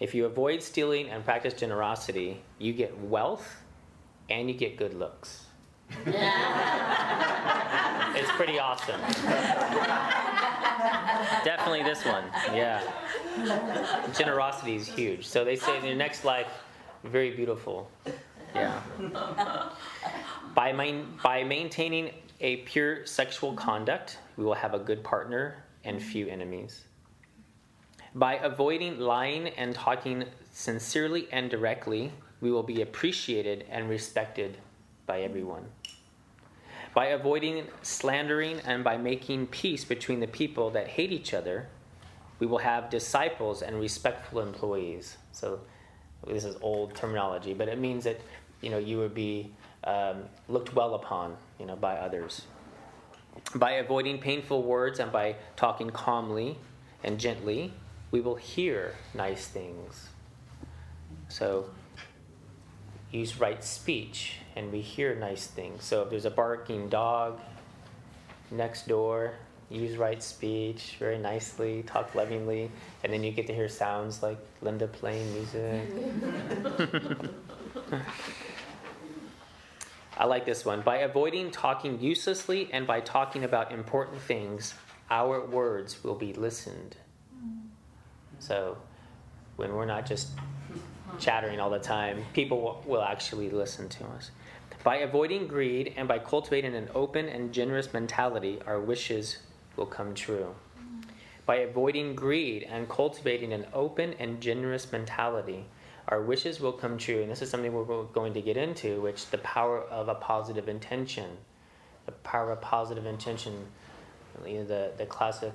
If 0.00 0.14
you 0.14 0.26
avoid 0.26 0.62
stealing 0.62 1.08
and 1.10 1.24
practice 1.24 1.54
generosity, 1.54 2.40
you 2.58 2.72
get 2.72 2.96
wealth 3.00 3.56
and 4.30 4.48
you 4.48 4.54
get 4.54 4.76
good 4.76 4.94
looks. 4.94 5.46
it's 6.06 6.16
pretty 8.32 8.58
awesome. 8.60 9.00
Definitely 11.44 11.82
this 11.82 12.04
one. 12.04 12.24
Yeah. 12.54 12.82
Generosity 14.16 14.76
is 14.76 14.86
huge. 14.86 15.26
So 15.26 15.44
they 15.44 15.56
say 15.56 15.76
in 15.78 15.84
your 15.84 15.96
next 15.96 16.24
life, 16.24 16.48
very 17.04 17.34
beautiful. 17.34 17.90
Yeah. 18.54 18.80
By, 20.54 20.72
main, 20.72 21.06
by 21.22 21.42
maintaining 21.44 22.10
a 22.40 22.56
pure 22.58 23.04
sexual 23.06 23.54
conduct, 23.54 24.18
we 24.36 24.44
will 24.44 24.54
have 24.54 24.74
a 24.74 24.78
good 24.78 25.02
partner 25.02 25.64
and 25.84 26.02
few 26.02 26.28
enemies. 26.28 26.87
By 28.18 28.34
avoiding 28.34 28.98
lying 28.98 29.46
and 29.46 29.72
talking 29.76 30.24
sincerely 30.50 31.28
and 31.30 31.48
directly, 31.48 32.10
we 32.40 32.50
will 32.50 32.64
be 32.64 32.82
appreciated 32.82 33.64
and 33.70 33.88
respected 33.88 34.58
by 35.06 35.20
everyone. 35.20 35.66
By 36.96 37.06
avoiding 37.06 37.68
slandering 37.82 38.58
and 38.64 38.82
by 38.82 38.96
making 38.96 39.46
peace 39.46 39.84
between 39.84 40.18
the 40.18 40.26
people 40.26 40.68
that 40.70 40.88
hate 40.88 41.12
each 41.12 41.32
other, 41.32 41.68
we 42.40 42.48
will 42.48 42.58
have 42.58 42.90
disciples 42.90 43.62
and 43.62 43.78
respectful 43.78 44.40
employees. 44.40 45.16
So, 45.30 45.60
this 46.26 46.42
is 46.42 46.56
old 46.60 46.96
terminology, 46.96 47.54
but 47.54 47.68
it 47.68 47.78
means 47.78 48.02
that 48.02 48.20
you 48.62 48.70
know 48.70 48.78
you 48.78 48.98
would 48.98 49.14
be 49.14 49.52
um, 49.84 50.24
looked 50.48 50.74
well 50.74 50.96
upon, 50.96 51.36
you 51.60 51.66
know, 51.66 51.76
by 51.76 51.94
others. 51.94 52.42
By 53.54 53.74
avoiding 53.74 54.18
painful 54.18 54.64
words 54.64 54.98
and 54.98 55.12
by 55.12 55.36
talking 55.54 55.90
calmly 55.90 56.58
and 57.04 57.20
gently, 57.20 57.72
we 58.10 58.20
will 58.20 58.36
hear 58.36 58.94
nice 59.14 59.46
things. 59.46 60.08
So, 61.28 61.70
use 63.10 63.38
right 63.38 63.62
speech 63.62 64.36
and 64.56 64.72
we 64.72 64.80
hear 64.80 65.14
nice 65.14 65.46
things. 65.46 65.84
So, 65.84 66.02
if 66.02 66.10
there's 66.10 66.24
a 66.24 66.30
barking 66.30 66.88
dog 66.88 67.40
next 68.50 68.88
door, 68.88 69.34
use 69.70 69.96
right 69.96 70.22
speech 70.22 70.96
very 70.98 71.18
nicely, 71.18 71.82
talk 71.82 72.14
lovingly, 72.14 72.70
and 73.04 73.12
then 73.12 73.22
you 73.22 73.32
get 73.32 73.46
to 73.48 73.54
hear 73.54 73.68
sounds 73.68 74.22
like 74.22 74.38
Linda 74.62 74.88
playing 74.88 75.30
music. 75.34 75.82
I 80.16 80.24
like 80.24 80.46
this 80.46 80.64
one. 80.64 80.80
By 80.80 80.96
avoiding 80.98 81.50
talking 81.50 82.00
uselessly 82.00 82.68
and 82.72 82.86
by 82.86 83.00
talking 83.00 83.44
about 83.44 83.70
important 83.70 84.20
things, 84.20 84.74
our 85.10 85.46
words 85.46 86.02
will 86.02 86.16
be 86.16 86.32
listened. 86.32 86.96
So 88.38 88.76
when 89.56 89.72
we're 89.72 89.86
not 89.86 90.06
just 90.06 90.28
chattering 91.18 91.60
all 91.60 91.70
the 91.70 91.78
time, 91.78 92.24
people 92.32 92.82
will 92.86 93.02
actually 93.02 93.50
listen 93.50 93.88
to 93.88 94.04
us. 94.06 94.30
By 94.84 94.96
avoiding 94.96 95.48
greed 95.48 95.94
and 95.96 96.06
by 96.06 96.20
cultivating 96.20 96.74
an 96.74 96.88
open 96.94 97.28
and 97.28 97.52
generous 97.52 97.92
mentality, 97.92 98.60
our 98.66 98.80
wishes 98.80 99.38
will 99.76 99.86
come 99.86 100.14
true. 100.14 100.54
By 101.46 101.56
avoiding 101.56 102.14
greed 102.14 102.62
and 102.64 102.88
cultivating 102.88 103.52
an 103.52 103.66
open 103.72 104.14
and 104.18 104.40
generous 104.40 104.92
mentality, 104.92 105.64
our 106.08 106.22
wishes 106.22 106.60
will 106.60 106.72
come 106.72 106.98
true. 106.98 107.22
And 107.22 107.30
this 107.30 107.42
is 107.42 107.50
something 107.50 107.72
we're 107.72 108.04
going 108.04 108.34
to 108.34 108.42
get 108.42 108.56
into, 108.56 109.00
which 109.00 109.30
the 109.30 109.38
power 109.38 109.82
of 109.82 110.08
a 110.08 110.14
positive 110.14 110.68
intention. 110.68 111.30
The 112.06 112.12
power 112.12 112.52
of 112.52 112.60
positive 112.60 113.04
intention, 113.06 113.66
you 114.46 114.58
know, 114.58 114.64
the, 114.64 114.92
the 114.96 115.06
classic 115.06 115.52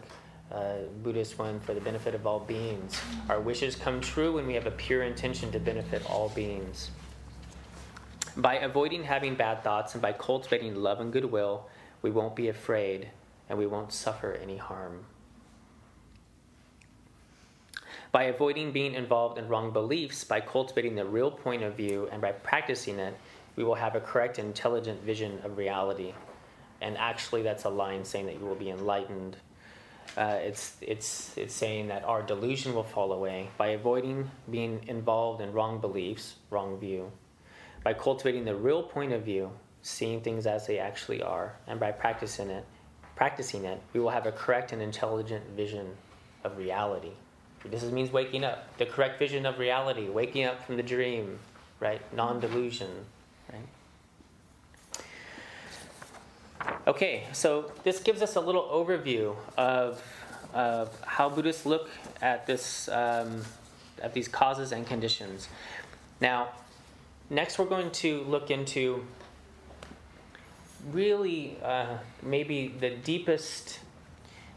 uh, 0.53 0.75
Buddhist 1.01 1.39
one 1.39 1.59
for 1.59 1.73
the 1.73 1.81
benefit 1.81 2.13
of 2.13 2.27
all 2.27 2.39
beings. 2.39 2.99
Our 3.29 3.41
wishes 3.41 3.75
come 3.75 3.99
true 4.01 4.33
when 4.33 4.45
we 4.45 4.53
have 4.53 4.67
a 4.67 4.71
pure 4.71 5.03
intention 5.03 5.51
to 5.51 5.59
benefit 5.59 6.05
all 6.09 6.29
beings. 6.29 6.91
By 8.37 8.55
avoiding 8.55 9.03
having 9.03 9.35
bad 9.35 9.63
thoughts 9.63 9.93
and 9.93 10.01
by 10.01 10.13
cultivating 10.13 10.75
love 10.75 10.99
and 10.99 11.11
goodwill, 11.11 11.69
we 12.01 12.11
won't 12.11 12.35
be 12.35 12.47
afraid 12.47 13.09
and 13.49 13.57
we 13.57 13.67
won't 13.67 13.91
suffer 13.91 14.33
any 14.33 14.57
harm. 14.57 15.05
By 18.11 18.23
avoiding 18.23 18.71
being 18.71 18.93
involved 18.93 19.39
in 19.39 19.47
wrong 19.47 19.71
beliefs, 19.71 20.23
by 20.23 20.39
cultivating 20.39 20.93
the 20.95 21.05
real 21.05 21.31
point 21.31 21.63
of 21.63 21.75
view, 21.75 22.07
and 22.11 22.21
by 22.21 22.31
practicing 22.31 22.99
it, 22.99 23.17
we 23.55 23.63
will 23.63 23.75
have 23.75 23.95
a 23.95 23.99
correct, 23.99 24.37
intelligent 24.37 25.01
vision 25.01 25.39
of 25.43 25.57
reality. 25.57 26.13
And 26.79 26.95
actually, 26.97 27.41
that's 27.41 27.63
a 27.63 27.69
line 27.69 28.05
saying 28.05 28.27
that 28.27 28.39
you 28.39 28.45
will 28.45 28.55
be 28.55 28.69
enlightened. 28.69 29.37
Uh, 30.17 30.37
it's, 30.41 30.77
it's, 30.81 31.35
it's 31.37 31.53
saying 31.53 31.87
that 31.87 32.03
our 32.03 32.21
delusion 32.21 32.73
will 32.73 32.83
fall 32.83 33.13
away 33.13 33.49
by 33.57 33.69
avoiding 33.69 34.29
being 34.49 34.83
involved 34.87 35.41
in 35.41 35.51
wrong 35.51 35.79
beliefs, 35.79 36.35
wrong 36.49 36.79
view, 36.79 37.11
by 37.83 37.93
cultivating 37.93 38.45
the 38.45 38.55
real 38.55 38.83
point 38.83 39.11
of 39.11 39.23
view, 39.23 39.51
seeing 39.81 40.21
things 40.21 40.45
as 40.45 40.67
they 40.67 40.79
actually 40.79 41.21
are, 41.21 41.55
and 41.67 41.79
by 41.79 41.91
practicing 41.91 42.49
it, 42.49 42.65
practicing 43.15 43.65
it, 43.65 43.81
we 43.93 43.99
will 43.99 44.09
have 44.09 44.25
a 44.25 44.31
correct 44.31 44.71
and 44.71 44.81
intelligent 44.81 45.43
vision 45.55 45.87
of 46.43 46.57
reality. 46.57 47.11
This 47.65 47.83
means 47.83 48.11
waking 48.11 48.43
up, 48.43 48.77
the 48.77 48.85
correct 48.85 49.19
vision 49.19 49.45
of 49.45 49.57
reality, 49.57 50.09
waking 50.09 50.45
up 50.45 50.63
from 50.65 50.77
the 50.77 50.83
dream, 50.83 51.39
right? 51.79 52.01
Non-delusion, 52.13 52.89
right? 52.89 53.05
Okay, 56.85 57.23
so 57.31 57.71
this 57.85 58.01
gives 58.01 58.21
us 58.21 58.35
a 58.35 58.41
little 58.41 58.63
overview 58.63 59.37
of, 59.57 60.03
of 60.53 60.93
how 61.05 61.29
Buddhists 61.29 61.65
look 61.65 61.89
at 62.21 62.45
this, 62.45 62.89
um, 62.89 63.41
at 64.01 64.13
these 64.13 64.27
causes 64.27 64.73
and 64.73 64.85
conditions. 64.85 65.47
Now, 66.19 66.49
next 67.29 67.57
we're 67.57 67.67
going 67.67 67.91
to 67.91 68.23
look 68.23 68.51
into 68.51 69.07
really 70.91 71.55
uh, 71.63 71.99
maybe 72.21 72.75
the 72.77 72.89
deepest 72.89 73.79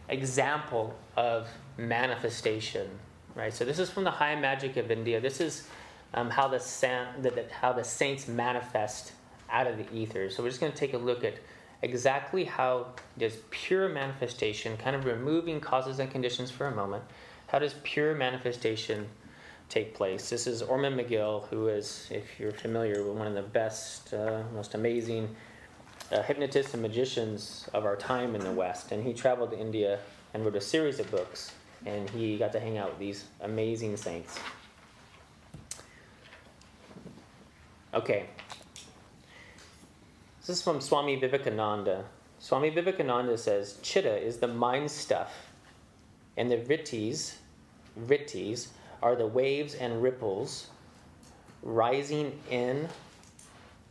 example 0.08 0.96
of 1.16 1.46
manifestation, 1.78 2.90
right? 3.36 3.54
So 3.54 3.64
this 3.64 3.78
is 3.78 3.88
from 3.88 4.02
the 4.02 4.10
high 4.10 4.34
magic 4.34 4.76
of 4.76 4.90
India. 4.90 5.20
This 5.20 5.40
is 5.40 5.68
um, 6.12 6.30
how 6.30 6.48
the, 6.48 6.58
san- 6.58 7.22
the, 7.22 7.30
the, 7.30 7.44
how 7.60 7.72
the 7.72 7.84
saints 7.84 8.26
manifest 8.26 9.12
out 9.48 9.68
of 9.68 9.78
the 9.78 9.86
ether. 9.94 10.28
So 10.28 10.42
we're 10.42 10.48
just 10.48 10.60
going 10.60 10.72
to 10.72 10.78
take 10.78 10.92
a 10.92 10.98
look 10.98 11.22
at 11.22 11.34
exactly 11.86 12.44
how 12.44 12.88
does 13.16 13.36
pure 13.50 13.88
manifestation, 13.88 14.76
kind 14.76 14.96
of 14.96 15.04
removing 15.04 15.60
causes 15.60 16.00
and 16.00 16.10
conditions 16.10 16.50
for 16.50 16.66
a 16.66 16.74
moment, 16.74 17.04
how 17.46 17.60
does 17.60 17.74
pure 17.84 18.12
manifestation 18.12 19.06
take 19.68 19.94
place? 19.94 20.28
This 20.28 20.48
is 20.48 20.62
Ormond 20.62 20.98
McGill, 20.98 21.46
who 21.46 21.68
is, 21.68 22.08
if 22.10 22.40
you're 22.40 22.50
familiar, 22.50 23.12
one 23.12 23.28
of 23.28 23.34
the 23.34 23.42
best, 23.42 24.12
uh, 24.12 24.42
most 24.52 24.74
amazing 24.74 25.34
uh, 26.10 26.22
hypnotists 26.22 26.74
and 26.74 26.82
magicians 26.82 27.68
of 27.72 27.84
our 27.84 27.94
time 27.94 28.34
in 28.34 28.40
the 28.40 28.50
West. 28.50 28.90
And 28.90 29.06
he 29.06 29.12
traveled 29.12 29.52
to 29.52 29.58
India 29.58 30.00
and 30.34 30.44
wrote 30.44 30.56
a 30.56 30.60
series 30.60 30.98
of 30.98 31.08
books. 31.12 31.52
And 31.84 32.10
he 32.10 32.36
got 32.36 32.50
to 32.52 32.60
hang 32.60 32.78
out 32.78 32.90
with 32.90 32.98
these 32.98 33.26
amazing 33.42 33.96
saints. 33.96 34.40
Okay. 37.94 38.26
This 40.46 40.58
is 40.58 40.62
from 40.62 40.80
Swami 40.80 41.16
Vivekananda. 41.16 42.04
Swami 42.38 42.70
Vivekananda 42.70 43.36
says 43.36 43.80
Chitta 43.82 44.16
is 44.16 44.36
the 44.36 44.46
mind 44.46 44.88
stuff, 44.88 45.32
and 46.36 46.48
the 46.48 46.56
vrittis, 46.56 47.34
vrittis 47.98 48.68
are 49.02 49.16
the 49.16 49.26
waves 49.26 49.74
and 49.74 50.00
ripples 50.00 50.68
rising 51.64 52.38
in. 52.48 52.88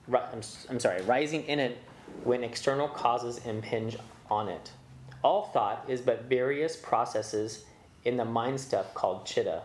I'm 0.10 0.80
sorry, 0.80 1.02
rising 1.02 1.44
in 1.44 1.60
it 1.60 1.78
when 2.24 2.42
external 2.42 2.88
causes 2.88 3.46
impinge 3.46 3.98
on 4.30 4.48
it. 4.48 4.72
All 5.26 5.48
thought 5.48 5.84
is 5.90 6.00
but 6.00 6.30
various 6.30 6.78
processes 6.78 7.66
in 8.06 8.16
the 8.16 8.24
mind 8.24 8.62
stuff 8.62 8.94
called 8.94 9.26
chitta. 9.26 9.64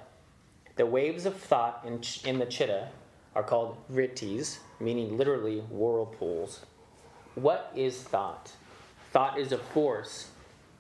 The 0.75 0.87
waves 0.87 1.25
of 1.25 1.37
thought 1.37 1.85
in, 1.87 2.01
ch- 2.01 2.25
in 2.27 2.41
the 2.41 2.47
chitta 2.47 2.89
are 3.37 3.45
called 3.45 3.77
vrittis, 3.93 4.59
meaning 4.81 5.17
literally 5.17 5.61
whirlpools. 5.71 6.67
What 7.41 7.73
is 7.75 8.03
thought? 8.03 8.53
Thought 9.13 9.39
is 9.39 9.51
a 9.51 9.57
force, 9.57 10.29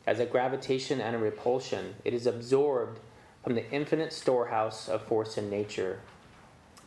as 0.07 0.21
a 0.21 0.26
gravitation 0.26 1.00
and 1.00 1.17
a 1.17 1.19
repulsion. 1.19 1.95
It 2.05 2.12
is 2.12 2.26
absorbed 2.26 3.00
from 3.43 3.55
the 3.55 3.71
infinite 3.71 4.12
storehouse 4.12 4.87
of 4.87 5.00
force 5.05 5.38
in 5.38 5.49
nature. 5.49 6.00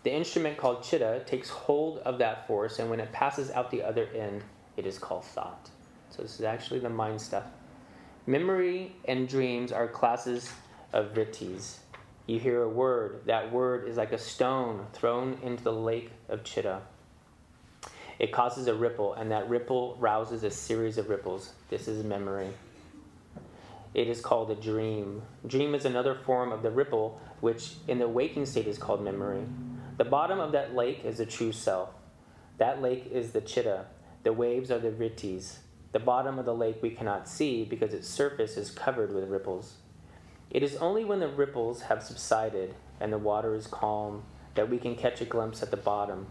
The 0.03 0.13
instrument 0.13 0.57
called 0.57 0.83
chitta 0.83 1.23
takes 1.25 1.49
hold 1.49 1.97
of 1.99 2.19
that 2.19 2.45
force, 2.45 2.77
and 2.77 2.87
when 2.91 2.99
it 2.99 3.11
passes 3.11 3.49
out 3.49 3.71
the 3.71 3.81
other 3.81 4.07
end, 4.15 4.43
it 4.77 4.85
is 4.85 4.99
called 4.99 5.25
thought. 5.25 5.71
So, 6.11 6.21
this 6.21 6.35
is 6.35 6.45
actually 6.45 6.81
the 6.81 6.89
mind 6.89 7.19
stuff. 7.19 7.45
Memory 8.27 8.95
and 9.05 9.27
dreams 9.27 9.71
are 9.71 9.87
classes 9.87 10.51
of 10.91 11.15
vrittis. 11.15 11.77
You 12.27 12.37
hear 12.37 12.61
a 12.61 12.69
word, 12.69 13.21
that 13.25 13.51
word 13.51 13.87
is 13.87 13.97
like 13.97 14.11
a 14.11 14.19
stone 14.19 14.85
thrown 14.93 15.39
into 15.41 15.63
the 15.63 15.73
lake 15.73 16.11
of 16.29 16.43
chitta. 16.43 16.83
It 18.19 18.31
causes 18.31 18.67
a 18.67 18.73
ripple, 18.73 19.13
and 19.13 19.31
that 19.31 19.49
ripple 19.49 19.97
rouses 19.99 20.43
a 20.43 20.51
series 20.51 20.97
of 20.97 21.09
ripples. 21.09 21.53
This 21.69 21.87
is 21.87 22.03
memory. 22.03 22.49
It 23.93 24.07
is 24.07 24.21
called 24.21 24.49
a 24.49 24.55
dream. 24.55 25.21
Dream 25.45 25.75
is 25.75 25.85
another 25.85 26.15
form 26.15 26.51
of 26.51 26.63
the 26.63 26.71
ripple, 26.71 27.19
which 27.41 27.73
in 27.87 27.99
the 27.99 28.07
waking 28.07 28.45
state 28.45 28.67
is 28.67 28.77
called 28.77 29.03
memory. 29.03 29.43
The 29.97 30.05
bottom 30.05 30.39
of 30.39 30.51
that 30.53 30.75
lake 30.75 31.05
is 31.05 31.17
the 31.17 31.25
true 31.25 31.51
self. 31.51 31.89
That 32.57 32.81
lake 32.81 33.09
is 33.11 33.31
the 33.31 33.41
chitta. 33.41 33.85
The 34.23 34.33
waves 34.33 34.71
are 34.71 34.79
the 34.79 34.89
vrittis. 34.89 35.57
The 35.91 35.99
bottom 35.99 36.39
of 36.39 36.45
the 36.45 36.55
lake 36.55 36.77
we 36.81 36.89
cannot 36.89 37.27
see 37.27 37.65
because 37.65 37.93
its 37.93 38.07
surface 38.07 38.57
is 38.57 38.71
covered 38.71 39.13
with 39.13 39.29
ripples. 39.29 39.75
It 40.49 40.63
is 40.63 40.75
only 40.77 41.05
when 41.05 41.19
the 41.19 41.27
ripples 41.27 41.83
have 41.83 42.01
subsided 42.01 42.73
and 42.99 43.13
the 43.13 43.17
water 43.17 43.53
is 43.53 43.67
calm 43.67 44.23
that 44.55 44.69
we 44.69 44.77
can 44.77 44.95
catch 44.95 45.21
a 45.21 45.25
glimpse 45.25 45.61
at 45.61 45.71
the 45.71 45.77
bottom. 45.77 46.27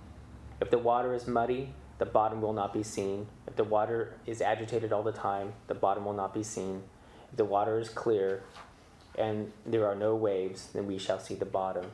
If 0.62 0.70
the 0.70 0.79
water 0.79 1.12
is 1.12 1.27
muddy, 1.27 1.75
the 1.98 2.07
bottom 2.07 2.40
will 2.40 2.53
not 2.53 2.72
be 2.72 2.85
seen. 2.85 3.27
If 3.48 3.57
the 3.57 3.64
water 3.64 4.14
is 4.27 4.40
agitated 4.40 4.92
all 4.92 5.03
the 5.03 5.11
time, 5.11 5.55
the 5.66 5.75
bottom 5.75 6.05
will 6.05 6.12
not 6.12 6.33
be 6.33 6.44
seen. 6.44 6.85
If 7.33 7.37
the 7.37 7.44
water 7.44 7.81
is 7.81 7.88
clear 7.88 8.44
and 9.18 9.51
there 9.66 9.88
are 9.88 9.96
no 9.96 10.14
waves, 10.14 10.68
then 10.72 10.87
we 10.87 10.98
shall 10.98 11.18
see 11.18 11.35
the 11.35 11.44
bottom. 11.44 11.87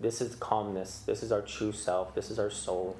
This 0.00 0.20
is 0.20 0.34
calmness. 0.34 1.04
This 1.06 1.22
is 1.22 1.30
our 1.30 1.40
true 1.40 1.70
self. 1.70 2.16
This 2.16 2.28
is 2.28 2.40
our 2.40 2.50
soul. 2.50 2.96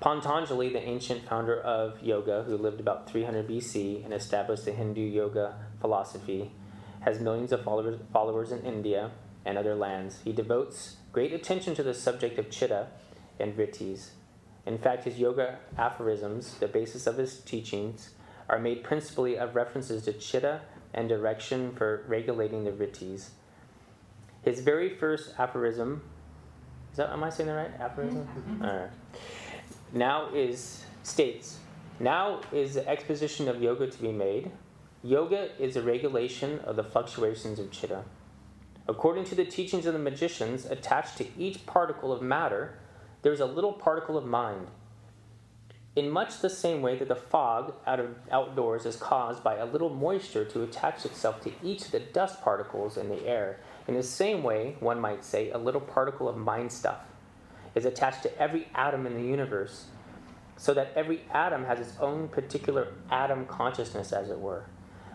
Patanjali, 0.00 0.72
the 0.72 0.80
ancient 0.80 1.28
founder 1.28 1.60
of 1.60 2.02
yoga, 2.02 2.44
who 2.44 2.56
lived 2.56 2.80
about 2.80 3.06
300 3.10 3.46
BC 3.46 4.02
and 4.02 4.14
established 4.14 4.64
the 4.64 4.72
Hindu 4.72 5.02
yoga 5.02 5.56
philosophy, 5.78 6.52
has 7.00 7.20
millions 7.20 7.52
of 7.52 7.62
followers, 7.62 8.00
followers 8.14 8.50
in 8.50 8.62
India 8.62 9.10
and 9.44 9.58
other 9.58 9.74
lands. 9.74 10.20
He 10.24 10.32
devotes 10.32 10.96
great 11.12 11.34
attention 11.34 11.74
to 11.74 11.82
the 11.82 11.92
subject 11.92 12.38
of 12.38 12.48
chitta 12.50 12.86
and 13.42 13.56
vrittis. 13.56 14.10
In 14.64 14.78
fact, 14.78 15.04
his 15.04 15.18
yoga 15.18 15.58
aphorisms, 15.76 16.54
the 16.54 16.68
basis 16.68 17.06
of 17.06 17.18
his 17.18 17.40
teachings, 17.40 18.10
are 18.48 18.58
made 18.58 18.84
principally 18.84 19.36
of 19.36 19.54
references 19.54 20.04
to 20.04 20.12
chitta 20.12 20.60
and 20.94 21.08
direction 21.08 21.74
for 21.74 22.04
regulating 22.06 22.64
the 22.64 22.70
vrittis. 22.70 23.30
His 24.42 24.60
very 24.60 24.88
first 24.88 25.34
aphorism, 25.38 26.02
is 26.92 26.96
that, 26.96 27.10
am 27.10 27.24
I 27.24 27.30
saying 27.30 27.48
that 27.48 27.54
right? 27.54 27.80
Aphorism? 27.80 28.26
Mm-hmm. 28.26 28.64
All 28.64 28.76
right 28.76 28.90
now 29.92 30.28
is 30.34 30.84
states 31.02 31.58
now 32.00 32.40
is 32.50 32.74
the 32.74 32.88
exposition 32.88 33.48
of 33.48 33.62
yoga 33.62 33.86
to 33.86 34.00
be 34.00 34.10
made 34.10 34.50
yoga 35.02 35.50
is 35.62 35.76
a 35.76 35.82
regulation 35.82 36.58
of 36.60 36.76
the 36.76 36.84
fluctuations 36.84 37.58
of 37.58 37.70
chitta 37.70 38.02
according 38.88 39.24
to 39.24 39.34
the 39.34 39.44
teachings 39.44 39.84
of 39.84 39.92
the 39.92 39.98
magicians 39.98 40.64
attached 40.64 41.18
to 41.18 41.26
each 41.38 41.64
particle 41.66 42.10
of 42.10 42.22
matter 42.22 42.78
there 43.22 43.32
is 43.32 43.40
a 43.40 43.46
little 43.46 43.72
particle 43.72 44.16
of 44.16 44.24
mind 44.24 44.66
in 45.94 46.08
much 46.08 46.40
the 46.40 46.50
same 46.50 46.80
way 46.80 46.96
that 46.96 47.08
the 47.08 47.14
fog 47.14 47.74
out 47.86 48.00
of 48.00 48.16
outdoors 48.30 48.86
is 48.86 48.96
caused 48.96 49.44
by 49.44 49.56
a 49.56 49.66
little 49.66 49.90
moisture 49.90 50.44
to 50.44 50.62
attach 50.62 51.04
itself 51.04 51.40
to 51.42 51.52
each 51.62 51.86
of 51.86 51.90
the 51.90 52.00
dust 52.00 52.40
particles 52.42 52.96
in 52.96 53.08
the 53.08 53.26
air 53.26 53.60
in 53.86 53.94
the 53.94 54.02
same 54.02 54.42
way 54.42 54.76
one 54.80 55.00
might 55.00 55.24
say 55.24 55.50
a 55.50 55.58
little 55.58 55.80
particle 55.80 56.28
of 56.28 56.36
mind 56.36 56.72
stuff 56.72 57.00
is 57.74 57.84
attached 57.84 58.22
to 58.22 58.38
every 58.38 58.68
atom 58.74 59.06
in 59.06 59.14
the 59.14 59.22
universe, 59.22 59.86
so 60.56 60.74
that 60.74 60.92
every 60.94 61.22
atom 61.32 61.64
has 61.64 61.80
its 61.80 61.98
own 62.00 62.28
particular 62.28 62.88
atom 63.10 63.46
consciousness, 63.46 64.12
as 64.12 64.30
it 64.30 64.38
were. 64.38 64.66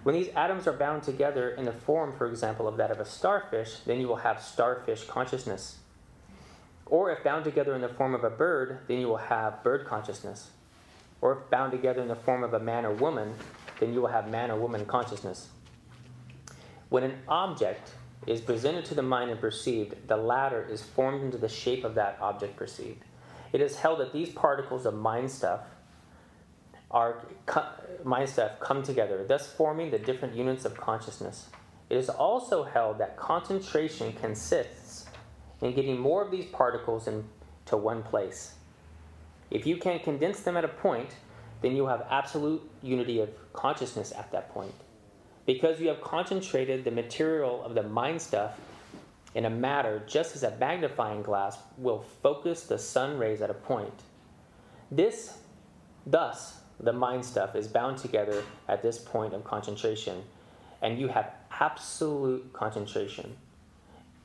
When 0.03 0.15
these 0.15 0.29
atoms 0.29 0.67
are 0.67 0.73
bound 0.73 1.03
together 1.03 1.49
in 1.49 1.65
the 1.65 1.71
form, 1.71 2.13
for 2.17 2.27
example, 2.27 2.67
of 2.67 2.77
that 2.77 2.91
of 2.91 2.99
a 2.99 3.05
starfish, 3.05 3.79
then 3.85 3.99
you 3.99 4.07
will 4.07 4.17
have 4.17 4.41
starfish 4.41 5.03
consciousness. 5.05 5.77
Or 6.89 7.11
if 7.11 7.23
bound 7.23 7.43
together 7.43 7.75
in 7.75 7.81
the 7.81 7.89
form 7.89 8.15
of 8.15 8.23
a 8.23 8.29
bird, 8.29 8.79
then 8.87 8.99
you 8.99 9.07
will 9.07 9.17
have 9.17 9.63
bird 9.63 9.85
consciousness. 9.85 10.51
Or 11.21 11.33
if 11.33 11.49
bound 11.49 11.71
together 11.71 12.01
in 12.01 12.07
the 12.07 12.15
form 12.15 12.43
of 12.43 12.53
a 12.53 12.59
man 12.59 12.85
or 12.85 12.93
woman, 12.93 13.33
then 13.79 13.93
you 13.93 14.01
will 14.01 14.09
have 14.09 14.29
man 14.29 14.51
or 14.51 14.59
woman 14.59 14.85
consciousness. 14.85 15.49
When 16.89 17.03
an 17.03 17.19
object 17.27 17.91
is 18.25 18.41
presented 18.41 18.85
to 18.85 18.95
the 18.95 19.01
mind 19.01 19.31
and 19.31 19.39
perceived, 19.39 20.07
the 20.07 20.17
latter 20.17 20.65
is 20.69 20.81
formed 20.81 21.23
into 21.23 21.37
the 21.37 21.49
shape 21.49 21.83
of 21.83 21.95
that 21.95 22.17
object 22.21 22.55
perceived. 22.55 23.03
It 23.51 23.61
is 23.61 23.77
held 23.77 23.99
that 23.99 24.13
these 24.13 24.29
particles 24.29 24.85
of 24.85 24.93
mind 24.93 25.31
stuff 25.31 25.61
are 26.89 27.25
mind 28.03 28.29
stuff 28.29 28.59
come 28.59 28.83
together, 28.83 29.25
thus 29.27 29.51
forming 29.51 29.91
the 29.91 29.99
different 29.99 30.35
units 30.35 30.63
of 30.63 30.77
consciousness. 30.77 31.49
It 31.89 31.97
is 31.97 32.09
also 32.09 32.63
held 32.63 32.97
that 32.99 33.17
concentration 33.17 34.13
consists 34.13 34.76
in 35.61 35.73
getting 35.73 35.99
more 35.99 36.23
of 36.23 36.31
these 36.31 36.45
particles 36.45 37.07
into 37.07 37.77
one 37.77 38.03
place. 38.03 38.55
If 39.49 39.65
you 39.65 39.77
can 39.77 39.99
condense 39.99 40.41
them 40.41 40.57
at 40.57 40.65
a 40.65 40.67
point, 40.67 41.15
then 41.61 41.75
you 41.75 41.87
have 41.87 42.05
absolute 42.09 42.61
unity 42.83 43.19
of 43.19 43.29
consciousness 43.53 44.11
at 44.11 44.31
that 44.31 44.49
point. 44.53 44.73
because 45.47 45.79
you 45.79 45.87
have 45.87 46.01
concentrated 46.01 46.83
the 46.83 46.91
material 46.91 47.63
of 47.63 47.73
the 47.73 47.81
mind 47.81 48.21
stuff 48.21 48.59
in 49.33 49.45
a 49.45 49.49
matter 49.49 50.03
just 50.05 50.35
as 50.35 50.43
a 50.43 50.55
magnifying 50.57 51.23
glass 51.23 51.57
will 51.77 52.03
focus 52.21 52.63
the 52.63 52.77
sun 52.77 53.17
rays 53.17 53.41
at 53.41 53.49
a 53.49 53.53
point. 53.53 53.93
This, 54.91 55.37
thus, 56.05 56.57
the 56.79 56.93
mind 56.93 57.25
stuff 57.25 57.55
is 57.55 57.67
bound 57.67 57.97
together 57.97 58.43
at 58.67 58.83
this 58.83 58.99
point 58.99 59.33
of 59.33 59.43
concentration, 59.43 60.21
and 60.81 60.99
you 60.99 61.07
have 61.07 61.31
absolute 61.59 62.51
concentration. 62.53 63.37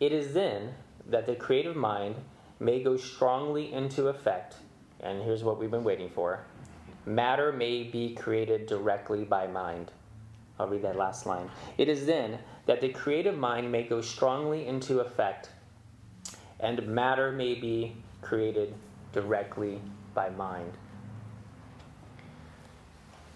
It 0.00 0.12
is 0.12 0.34
then 0.34 0.74
that 1.08 1.26
the 1.26 1.34
creative 1.34 1.76
mind 1.76 2.16
may 2.60 2.82
go 2.82 2.96
strongly 2.96 3.72
into 3.72 4.08
effect, 4.08 4.56
and 5.00 5.22
here's 5.22 5.42
what 5.42 5.58
we've 5.58 5.70
been 5.70 5.84
waiting 5.84 6.10
for 6.10 6.44
matter 7.04 7.52
may 7.52 7.82
be 7.82 8.14
created 8.14 8.66
directly 8.66 9.24
by 9.24 9.46
mind. 9.46 9.90
I'll 10.58 10.68
read 10.68 10.82
that 10.82 10.96
last 10.96 11.26
line. 11.26 11.50
It 11.76 11.88
is 11.88 12.06
then 12.06 12.38
that 12.66 12.80
the 12.80 12.90
creative 12.90 13.36
mind 13.36 13.72
may 13.72 13.82
go 13.82 14.00
strongly 14.00 14.66
into 14.66 15.00
effect, 15.00 15.50
and 16.60 16.86
matter 16.86 17.32
may 17.32 17.54
be 17.54 17.96
created 18.20 18.74
directly 19.12 19.80
by 20.14 20.30
mind. 20.30 20.72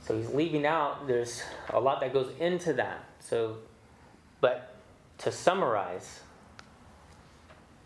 So 0.07 0.17
he's 0.17 0.29
leaving 0.29 0.65
out, 0.65 1.09
there's 1.09 1.43
a 1.71 1.81
lot 1.81 2.01
that 2.01 2.13
goes 2.13 2.31
into 2.39 2.73
that. 2.75 3.05
So, 3.19 3.57
but 4.41 4.77
to 5.19 5.33
summarize, 5.33 6.21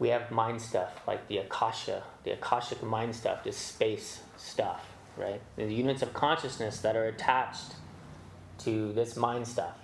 we 0.00 0.08
have 0.08 0.30
mind 0.30 0.60
stuff 0.60 1.00
like 1.06 1.28
the 1.28 1.38
akasha, 1.38 2.02
the 2.24 2.32
akashic 2.32 2.82
mind 2.82 3.14
stuff, 3.14 3.44
this 3.44 3.56
space 3.56 4.22
stuff, 4.38 4.84
right? 5.16 5.40
The 5.56 5.72
units 5.72 6.00
of 6.02 6.14
consciousness 6.14 6.80
that 6.80 6.96
are 6.96 7.04
attached 7.04 7.74
to 8.60 8.92
this 8.94 9.14
mind 9.14 9.46
stuff. 9.46 9.76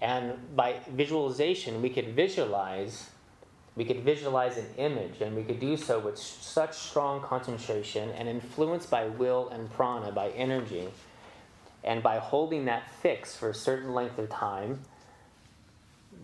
And 0.00 0.56
by 0.56 0.76
visualization, 0.88 1.82
we 1.82 1.90
could 1.90 2.14
visualize 2.14 3.10
we 3.74 3.84
could 3.84 4.00
visualize 4.00 4.56
an 4.56 4.66
image 4.76 5.20
and 5.20 5.36
we 5.36 5.44
could 5.44 5.60
do 5.60 5.76
so 5.76 6.00
with 6.00 6.18
such 6.18 6.74
strong 6.74 7.20
concentration 7.20 8.10
and 8.10 8.28
influenced 8.28 8.90
by 8.90 9.06
will 9.06 9.48
and 9.50 9.72
prana 9.72 10.10
by 10.10 10.30
energy 10.30 10.88
and 11.84 12.02
by 12.02 12.18
holding 12.18 12.64
that 12.64 12.90
fix 12.90 13.36
for 13.36 13.50
a 13.50 13.54
certain 13.54 13.94
length 13.94 14.18
of 14.18 14.28
time 14.28 14.80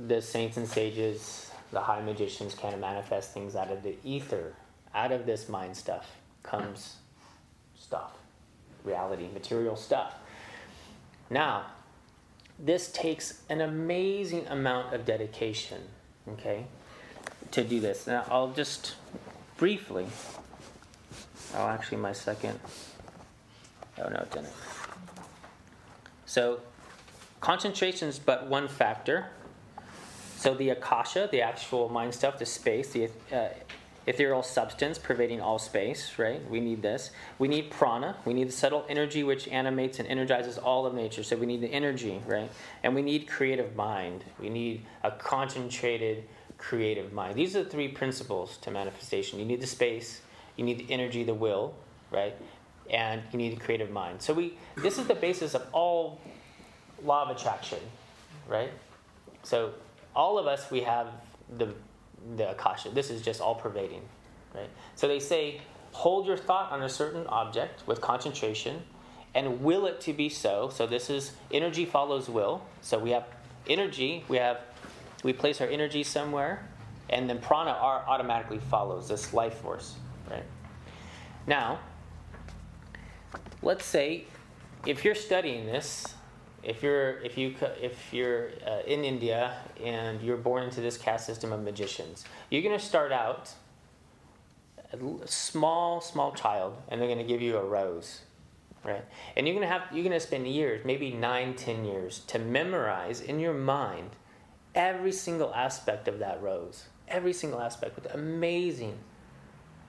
the 0.09 0.21
saints 0.21 0.57
and 0.57 0.69
sages 0.69 1.44
the 1.75 1.81
high 1.81 2.01
magicians 2.01 2.55
can 2.55 2.81
manifest 2.81 3.35
things 3.35 3.55
out 3.55 3.71
of 3.71 3.83
the 3.83 3.97
ether 4.05 4.55
out 4.95 5.13
of 5.13 5.27
this 5.27 5.49
mind 5.49 5.77
stuff 5.77 6.17
comes 6.43 6.97
stuff 7.77 8.13
reality 8.85 9.29
material 9.35 9.77
stuff 9.77 10.15
now, 11.31 11.67
this 12.59 12.91
takes 12.93 13.43
an 13.49 13.61
amazing 13.61 14.47
amount 14.49 14.95
of 14.95 15.05
dedication, 15.05 15.83
okay, 16.29 16.67
to 17.51 17.65
do 17.65 17.81
this. 17.81 18.07
Now, 18.07 18.25
I'll 18.31 18.53
just 18.53 18.95
briefly, 19.57 20.07
oh, 21.55 21.67
actually, 21.67 21.99
my 21.99 22.13
second, 22.13 22.61
oh, 23.99 24.09
no, 24.09 24.17
it 24.17 24.31
didn't. 24.31 24.53
So, 26.27 26.61
concentration 27.41 28.09
is 28.09 28.19
but 28.19 28.47
one 28.47 28.69
factor. 28.69 29.27
So, 30.45 30.53
the 30.53 30.69
akasha, 30.69 31.27
the 31.33 31.41
actual 31.41 31.89
mind 31.89 32.15
stuff, 32.15 32.39
the 32.39 32.45
space, 32.45 32.91
the 32.91 33.09
uh, 33.33 33.49
ethereal 34.07 34.43
substance 34.43 34.99
pervading 34.99 35.41
all 35.41 35.59
space, 35.59 36.19
right? 36.19 36.39
We 36.51 36.61
need 36.61 36.83
this. 36.83 37.13
We 37.39 37.49
need 37.49 37.71
prana. 37.71 38.17
We 38.27 38.35
need 38.35 38.49
the 38.49 38.53
subtle 38.53 38.85
energy 38.87 39.23
which 39.23 39.49
animates 39.49 40.01
and 40.01 40.07
energizes 40.07 40.59
all 40.59 40.85
of 40.85 40.93
nature. 40.93 41.23
So 41.23 41.35
we 41.39 41.47
need 41.47 41.63
the 41.63 41.69
energy, 41.69 42.21
right? 42.27 42.51
And 42.83 42.95
we 42.95 43.01
need 43.01 43.27
creative 43.27 43.75
mind. 43.75 44.23
We 44.39 44.51
need 44.51 44.83
a 45.03 45.13
concentrated 45.13 46.25
creative 46.59 47.15
mind. 47.15 47.37
These 47.37 47.57
are 47.57 47.65
the 47.65 47.71
three 47.71 47.89
principles 47.89 48.59
to 48.59 48.71
manifestation. 48.71 49.39
You 49.39 49.47
need 49.47 49.63
the 49.63 49.67
space, 49.67 50.21
you 50.57 50.65
need 50.67 50.77
the 50.77 50.93
energy, 50.93 51.25
the 51.25 51.33
will, 51.33 51.73
right? 52.11 52.37
And 52.91 53.23
you 53.33 53.39
need 53.39 53.57
the 53.57 53.65
creative 53.65 53.91
mind. 53.91 54.21
So 54.21 54.35
we 54.35 54.59
this 54.77 54.99
is 54.99 55.07
the 55.07 55.15
basis 55.15 55.55
of 55.55 55.67
all 55.73 56.21
law 57.03 57.23
of 57.23 57.35
attraction, 57.35 57.79
right? 58.47 58.71
So 59.43 59.73
all 60.15 60.39
of 60.39 60.47
us 60.47 60.71
we 60.71 60.81
have 60.81 61.09
the 61.59 61.75
the 62.37 62.51
akasha. 62.51 62.91
This 62.91 63.11
is 63.11 63.23
just 63.23 63.41
all 63.41 63.55
pervading, 63.55 64.03
right? 64.55 64.71
So 64.95 65.07
they 65.09 65.21
say, 65.21 65.61
hold 65.93 66.27
your 66.27 66.37
thought 66.37 66.73
on 66.73 66.83
a 66.83 66.89
certain 66.89 67.27
object 67.27 67.87
with 67.87 68.01
concentration, 68.01 68.83
and 69.35 69.63
will 69.63 69.87
it 69.87 70.01
to 70.03 70.13
be 70.13 70.29
so. 70.29 70.71
So 70.73 70.87
this 70.87 71.11
is 71.11 71.33
energy 71.53 71.85
follows 71.85 72.29
will. 72.29 72.63
So 72.81 72.99
we 72.99 73.11
have 73.11 73.25
energy. 73.69 74.25
We 74.29 74.39
have 74.39 74.61
we 75.23 75.33
place 75.33 75.61
our 75.61 75.69
energy 75.69 76.03
somewhere, 76.03 76.67
and 77.11 77.29
then 77.29 77.41
prana 77.41 77.71
automatically 77.71 78.59
follows 78.59 79.09
this 79.09 79.33
life 79.33 79.55
force, 79.55 79.97
right? 80.31 80.45
Now, 81.47 81.81
let's 83.63 83.85
say 83.85 84.25
if 84.87 85.05
you're 85.05 85.15
studying 85.15 85.67
this 85.67 86.15
if 86.65 86.83
you're 86.83 87.19
if 87.21 87.37
you 87.37 87.55
if 87.81 88.13
you're 88.13 88.51
uh, 88.67 88.81
in 88.87 89.05
India 89.05 89.55
and 89.83 90.21
you're 90.23 90.37
born 90.37 90.65
into 90.65 90.81
this 90.81 90.97
caste 90.97 91.27
system 91.27 91.53
of 91.53 91.63
magicians, 91.63 92.25
you're 92.51 92.63
going 92.63 92.79
to 92.79 92.85
start 92.85 93.13
out 93.13 93.53
a 94.93 95.27
small 95.27 96.01
small 96.01 96.33
child, 96.33 96.77
and 96.89 97.01
they're 97.01 97.09
going 97.09 97.19
to 97.19 97.25
give 97.25 97.43
you 97.43 97.57
a 97.57 97.65
rose, 97.65 98.23
right? 98.85 99.05
And 99.37 99.47
you're 99.47 99.55
going 99.55 99.67
to 99.67 99.73
have 99.73 99.83
you're 99.93 100.05
going 100.05 100.13
to 100.13 100.21
spend 100.21 100.47
years, 100.47 100.85
maybe 100.85 101.13
nine, 101.13 101.55
ten 101.55 101.85
years, 101.85 102.21
to 102.29 102.39
memorize 102.39 103.21
in 103.21 103.41
your 103.41 103.55
mind 103.55 104.11
every 104.75 105.13
single 105.13 105.55
aspect 105.55 106.09
of 106.09 106.19
that 106.19 106.43
rose, 106.43 106.87
every 107.09 107.33
single 107.33 107.61
aspect 107.61 107.97
with 107.97 108.13
amazing 108.15 108.99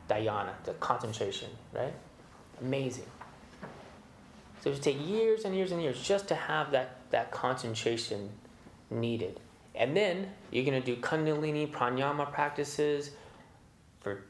dhyana, 0.09 0.51
the 0.63 0.73
concentration, 0.73 1.49
right? 1.73 1.93
Amazing. 2.61 3.05
So 4.65 4.71
it 4.71 4.73
would 4.73 4.81
take 4.81 5.07
years 5.07 5.45
and 5.45 5.55
years 5.55 5.71
and 5.71 5.79
years 5.79 6.01
just 6.01 6.27
to 6.29 6.33
have 6.33 6.71
that, 6.71 6.97
that 7.11 7.29
concentration 7.29 8.31
needed. 8.89 9.39
And 9.75 9.95
then 9.95 10.31
you're 10.49 10.65
going 10.65 10.81
to 10.81 10.83
do 10.83 10.99
Kundalini 10.99 11.69
pranayama 11.71 12.33
practices 12.33 13.11
for 13.99 14.23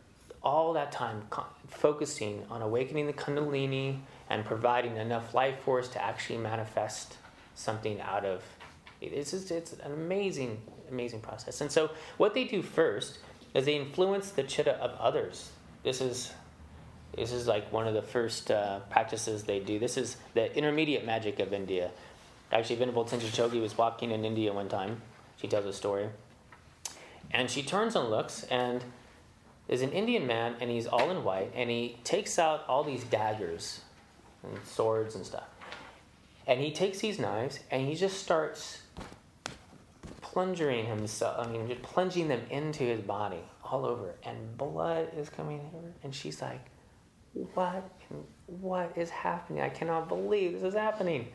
all 0.43 0.73
that 0.73 0.91
time, 0.91 1.23
focusing 1.67 2.43
on 2.49 2.61
awakening 2.61 3.07
the 3.07 3.13
Kundalini 3.13 3.99
and 4.29 4.43
providing 4.43 4.97
enough 4.97 5.33
life 5.33 5.61
force 5.61 5.87
to 5.87 6.03
actually 6.03 6.39
manifest 6.39 7.15
something 7.53 8.01
out 8.01 8.25
of 8.25 8.43
it. 8.99 9.13
It's, 9.13 9.31
just, 9.31 9.51
it's 9.51 9.71
an 9.71 9.93
amazing, 9.93 10.61
amazing 10.91 11.21
process. 11.21 11.61
And 11.61 11.71
so, 11.71 11.91
what 12.17 12.33
they 12.33 12.43
do 12.43 12.61
first 12.61 13.19
is 13.53 13.63
they 13.63 13.77
influence 13.77 14.31
the 14.31 14.43
chitta 14.43 14.73
of 14.83 14.99
others. 14.99 15.51
This 15.83 16.01
is 16.01 16.33
this 17.15 17.31
is 17.31 17.47
like 17.47 17.71
one 17.71 17.87
of 17.87 17.93
the 17.93 18.01
first 18.01 18.51
uh, 18.51 18.79
practices 18.89 19.43
they 19.43 19.59
do. 19.59 19.79
This 19.79 19.97
is 19.97 20.17
the 20.33 20.55
intermediate 20.55 21.05
magic 21.05 21.39
of 21.39 21.53
India. 21.53 21.91
Actually, 22.51 22.75
Venerable 22.77 23.05
Tenzin 23.05 23.31
Chogkyi 23.31 23.61
was 23.61 23.77
walking 23.77 24.11
in 24.11 24.25
India 24.25 24.51
one 24.53 24.69
time. 24.69 25.01
She 25.37 25.47
tells 25.47 25.65
a 25.65 25.73
story. 25.73 26.09
And 27.31 27.49
she 27.49 27.63
turns 27.63 27.95
and 27.95 28.09
looks, 28.09 28.43
and 28.43 28.83
there's 29.67 29.81
an 29.81 29.91
Indian 29.91 30.27
man, 30.27 30.55
and 30.59 30.69
he's 30.69 30.87
all 30.87 31.09
in 31.09 31.23
white, 31.23 31.51
and 31.55 31.69
he 31.69 31.97
takes 32.03 32.37
out 32.37 32.65
all 32.67 32.83
these 32.83 33.03
daggers 33.03 33.81
and 34.43 34.57
swords 34.65 35.15
and 35.15 35.25
stuff. 35.25 35.47
And 36.47 36.59
he 36.61 36.71
takes 36.71 36.99
these 36.99 37.17
knives, 37.17 37.59
and 37.71 37.87
he 37.87 37.95
just 37.95 38.21
starts 38.21 38.79
plunging 40.21 40.85
himself, 40.85 41.47
I 41.47 41.49
mean, 41.49 41.67
just 41.67 41.81
plunging 41.81 42.27
them 42.27 42.41
into 42.49 42.83
his 42.83 43.01
body 43.01 43.39
all 43.63 43.85
over, 43.85 44.15
and 44.23 44.57
blood 44.57 45.09
is 45.17 45.29
coming 45.29 45.61
over. 45.73 45.93
And 46.03 46.13
she's 46.13 46.41
like, 46.41 46.61
what, 47.53 47.89
what 48.47 48.93
is 48.95 49.09
happening? 49.09 49.61
I 49.61 49.69
cannot 49.69 50.07
believe 50.07 50.53
this 50.53 50.63
is 50.63 50.73
happening. 50.73 51.27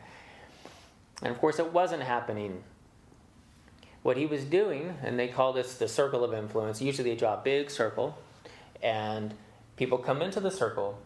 And 1.21 1.31
of 1.31 1.39
course, 1.39 1.59
it 1.59 1.71
wasn't 1.71 2.03
happening. 2.03 2.63
What 4.01 4.17
he 4.17 4.25
was 4.25 4.43
doing, 4.43 4.95
and 5.03 5.19
they 5.19 5.27
call 5.27 5.53
this 5.53 5.75
the 5.75 5.87
circle 5.87 6.23
of 6.23 6.33
influence, 6.33 6.81
usually 6.81 7.11
they 7.11 7.15
draw 7.15 7.35
a 7.35 7.41
big 7.43 7.69
circle, 7.69 8.17
and 8.81 9.33
people 9.77 9.99
come 9.99 10.23
into 10.23 10.39
the 10.39 10.49
circle, 10.49 10.97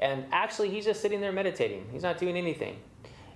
and 0.00 0.24
actually 0.32 0.70
he's 0.70 0.84
just 0.84 1.00
sitting 1.00 1.20
there 1.20 1.30
meditating. 1.30 1.88
He's 1.92 2.02
not 2.02 2.18
doing 2.18 2.36
anything. 2.36 2.78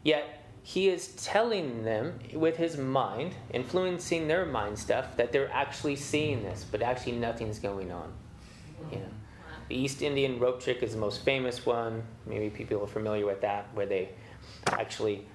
Yet, 0.03 0.42
he 0.64 0.88
is 0.88 1.09
telling 1.14 1.85
them 1.85 2.19
with 2.33 2.57
his 2.57 2.77
mind, 2.77 3.37
influencing 3.53 4.27
their 4.27 4.45
mind 4.45 4.77
stuff, 4.77 5.16
that 5.16 5.31
they're 5.31 5.53
actually 5.53 5.95
seeing 5.95 6.42
this, 6.42 6.66
but 6.69 6.83
actually 6.83 7.12
nothing's 7.12 7.61
going 7.61 7.92
on. 7.92 8.12
You 8.90 8.99
know. 8.99 9.11
The 9.68 9.74
East 9.74 10.02
Indian 10.02 10.38
rope 10.38 10.62
trick 10.62 10.83
is 10.83 10.92
the 10.92 10.98
most 10.98 11.24
famous 11.24 11.66
one. 11.66 12.02
Maybe 12.24 12.50
people 12.50 12.83
are 12.83 12.87
familiar 12.87 13.26
with 13.26 13.40
that, 13.40 13.68
where 13.74 13.87
they 13.87 14.11
actually 14.66 15.26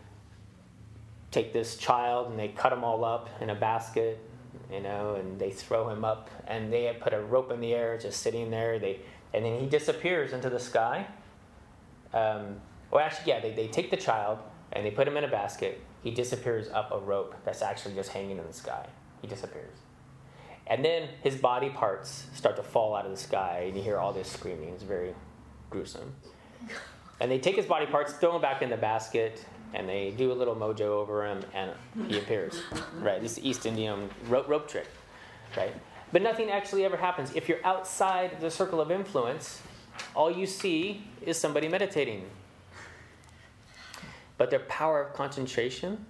take 1.31 1.53
this 1.53 1.75
child 1.77 2.29
and 2.29 2.39
they 2.39 2.49
cut 2.49 2.71
him 2.71 2.83
all 2.83 3.03
up 3.03 3.29
in 3.41 3.49
a 3.49 3.55
basket, 3.55 4.19
you 4.71 4.81
know, 4.81 5.15
and 5.15 5.39
they 5.39 5.49
throw 5.49 5.89
him 5.89 6.05
up, 6.05 6.29
and 6.47 6.71
they 6.71 6.95
put 6.99 7.13
a 7.13 7.21
rope 7.21 7.51
in 7.51 7.59
the 7.59 7.73
air, 7.73 7.97
just 7.97 8.21
sitting 8.21 8.49
there. 8.51 8.79
They 8.79 8.99
and 9.33 9.45
then 9.45 9.59
he 9.59 9.67
disappears 9.67 10.33
into 10.33 10.49
the 10.49 10.59
sky. 10.59 11.07
Um, 12.13 12.59
or 12.91 13.01
actually, 13.01 13.31
yeah, 13.31 13.39
they, 13.39 13.51
they 13.51 13.67
take 13.67 13.89
the 13.89 13.97
child 13.97 14.39
and 14.73 14.85
they 14.85 14.91
put 14.91 15.07
him 15.07 15.17
in 15.17 15.23
a 15.23 15.29
basket, 15.29 15.81
he 16.03 16.11
disappears 16.11 16.67
up 16.69 16.91
a 16.91 16.97
rope 16.97 17.35
that's 17.45 17.61
actually 17.61 17.95
just 17.95 18.09
hanging 18.09 18.37
in 18.37 18.45
the 18.45 18.53
sky. 18.53 18.85
He 19.21 19.27
disappears. 19.27 19.77
And 20.71 20.85
then 20.85 21.09
his 21.21 21.35
body 21.35 21.69
parts 21.69 22.27
start 22.33 22.55
to 22.55 22.63
fall 22.63 22.95
out 22.95 23.03
of 23.03 23.11
the 23.11 23.17
sky, 23.17 23.65
and 23.67 23.75
you 23.75 23.83
hear 23.83 23.97
all 23.97 24.13
this 24.13 24.29
screaming. 24.29 24.69
It's 24.69 24.83
very 24.83 25.13
gruesome. 25.69 26.15
And 27.19 27.29
they 27.29 27.39
take 27.39 27.57
his 27.57 27.65
body 27.65 27.85
parts, 27.85 28.13
throw 28.13 28.37
him 28.37 28.41
back 28.41 28.61
in 28.61 28.69
the 28.69 28.77
basket, 28.77 29.45
and 29.73 29.87
they 29.87 30.11
do 30.11 30.31
a 30.31 30.33
little 30.33 30.55
mojo 30.55 30.79
over 30.79 31.27
him, 31.27 31.43
and 31.53 31.71
he 32.07 32.17
appears. 32.17 32.63
Right? 32.99 33.21
This 33.21 33.37
East 33.37 33.65
Indian 33.65 34.09
rope, 34.29 34.47
rope 34.47 34.69
trick. 34.69 34.87
Right? 35.57 35.75
But 36.13 36.21
nothing 36.21 36.49
actually 36.49 36.85
ever 36.85 36.95
happens. 36.95 37.35
If 37.35 37.49
you're 37.49 37.65
outside 37.65 38.39
the 38.39 38.49
circle 38.49 38.79
of 38.79 38.91
influence, 38.91 39.61
all 40.15 40.31
you 40.31 40.45
see 40.45 41.05
is 41.21 41.37
somebody 41.37 41.67
meditating. 41.67 42.29
But 44.37 44.49
their 44.49 44.59
power 44.59 45.01
of 45.01 45.13
concentration, 45.13 46.05